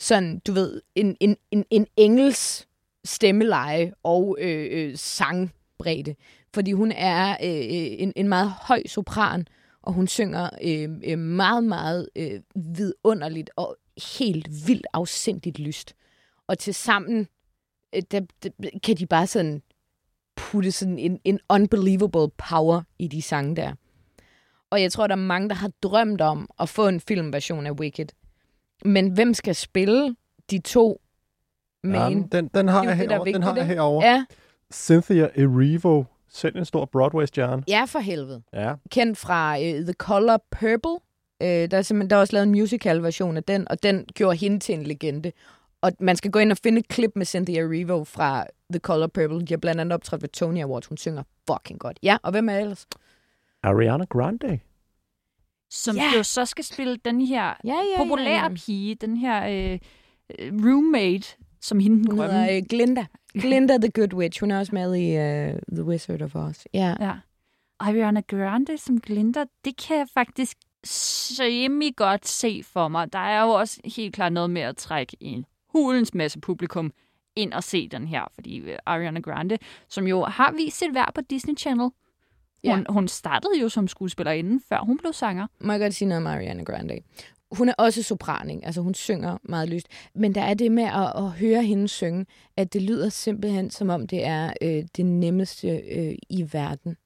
[0.00, 2.68] sådan, du ved, en, en, en, en engels
[3.06, 6.14] stemmeleje og øh, øh, sangbredde.
[6.54, 9.46] Fordi hun er øh, øh en, en meget høj sopran,
[9.82, 13.76] og hun synger øh, øh, meget, meget øh, vidunderligt og
[14.18, 15.94] helt vildt afsindigt lyst.
[16.46, 17.28] Og til sammen
[17.94, 18.50] øh, der, der,
[18.82, 19.62] kan de bare sådan
[20.36, 23.72] putte sådan en, en unbelievable power i de sange der.
[24.70, 27.72] Og jeg tror, der er mange, der har drømt om at få en filmversion af
[27.72, 28.06] Wicked.
[28.84, 30.16] Men hvem skal spille
[30.50, 31.00] de to
[31.86, 32.28] main?
[32.32, 33.32] Ja, den, den har Det jeg er herovre.
[33.32, 34.06] Den har vigtigt, jeg herovre.
[34.06, 34.24] Ja,
[34.72, 37.62] Cynthia Erivo, selv en stor Broadway-stjerne.
[37.68, 38.42] ja, for helvede.
[38.52, 38.74] Ja.
[38.90, 40.90] kendt fra uh, The Color Purple.
[41.40, 44.36] Uh, der, er simpelthen, der er også lavet en musical-version af den, og den gjorde
[44.36, 45.32] hende til en legende.
[45.82, 49.06] Og man skal gå ind og finde et klip med Cynthia Erivo fra The Color
[49.06, 49.40] Purple.
[49.40, 50.86] De har blandt andet optrådt ved Tony Awards.
[50.86, 51.98] Hun synger fucking godt.
[52.02, 52.86] Ja, og hvem er ellers?
[53.62, 54.58] Ariana Grande.
[55.70, 56.02] Som Ja.
[56.16, 59.78] jo så skal spille den her Ja, ja, populære pige, den her øh,
[60.38, 62.44] øh, roommate, som hende den Hun grønne.
[62.44, 63.06] hedder uh, Glinda.
[63.42, 64.40] Glinda the Good Witch.
[64.40, 66.64] Hun er også med i uh, The Wizard of Oz.
[66.74, 66.94] Ja.
[67.00, 67.12] Ja.
[67.78, 73.12] Ariana Grande som Glinda, det kan jeg faktisk semi godt se for mig.
[73.12, 76.92] Der er jo også helt klart noget med at trække en hulens masse publikum
[77.36, 81.12] ind og se den her, fordi øh, Ariana Grande, som jo har vist sit værd
[81.14, 81.92] på Disney Channel, hun,
[82.64, 82.82] Ja.
[82.88, 85.46] hun startede jo som skuespillerinde, før hun blev sanger.
[85.60, 86.98] Må jeg godt sige noget om Ariana Grande?
[87.50, 88.66] Hun er også sopran, ikke?
[88.66, 89.86] altså hun synger meget lyst.
[90.14, 92.26] Men der er det med at, at høre hende synge,
[92.56, 96.96] at det lyder simpelthen som om det er øh, det nemmeste øh, i verden.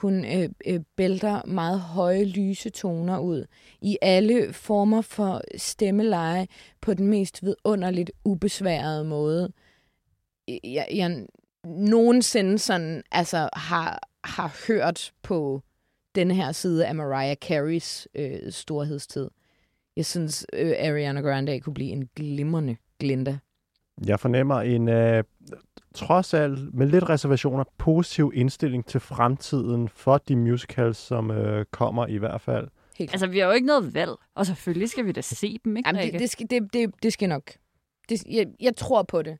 [0.00, 3.44] Hun øh, øh, bælter meget høje, lyse toner ud
[3.80, 6.46] i alle former for stemmeleje
[6.80, 9.52] på den mest vidunderligt ubesværede måde.
[10.48, 11.26] Jeg, jeg
[11.64, 15.62] nogensinde sådan, altså, har, har hørt på
[16.14, 19.28] den her side af Mariah Careys øh, storhedstid.
[19.96, 23.38] Jeg synes, øh, Ariana Grande kunne blive en glimrende Glinda.
[24.06, 25.24] Jeg fornemmer en, øh,
[25.94, 32.06] trods alt med lidt reservationer, positiv indstilling til fremtiden for de musicals, som øh, kommer
[32.06, 32.68] i hvert fald.
[32.98, 35.76] Helt Altså, vi har jo ikke noget valg, og selvfølgelig skal vi da se dem,
[35.76, 37.52] ikke, Jamen, det, det, skal, det, det, det skal nok.
[38.08, 39.38] Det, jeg, jeg tror på det.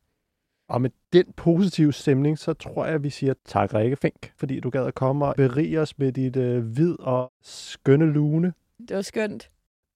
[0.69, 4.61] Og med den positive stemning, så tror jeg, at vi siger tak, Rikke Fink, fordi
[4.61, 8.53] du gad at komme og berige os med dit øh, hvid og skønne lune.
[8.89, 9.51] Det var skønt.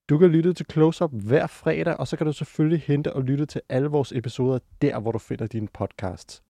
[0.09, 3.23] Du kan lytte til Close Up hver fredag, og så kan du selvfølgelig hente og
[3.23, 6.43] lytte til alle vores episoder der, hvor du finder dine podcasts.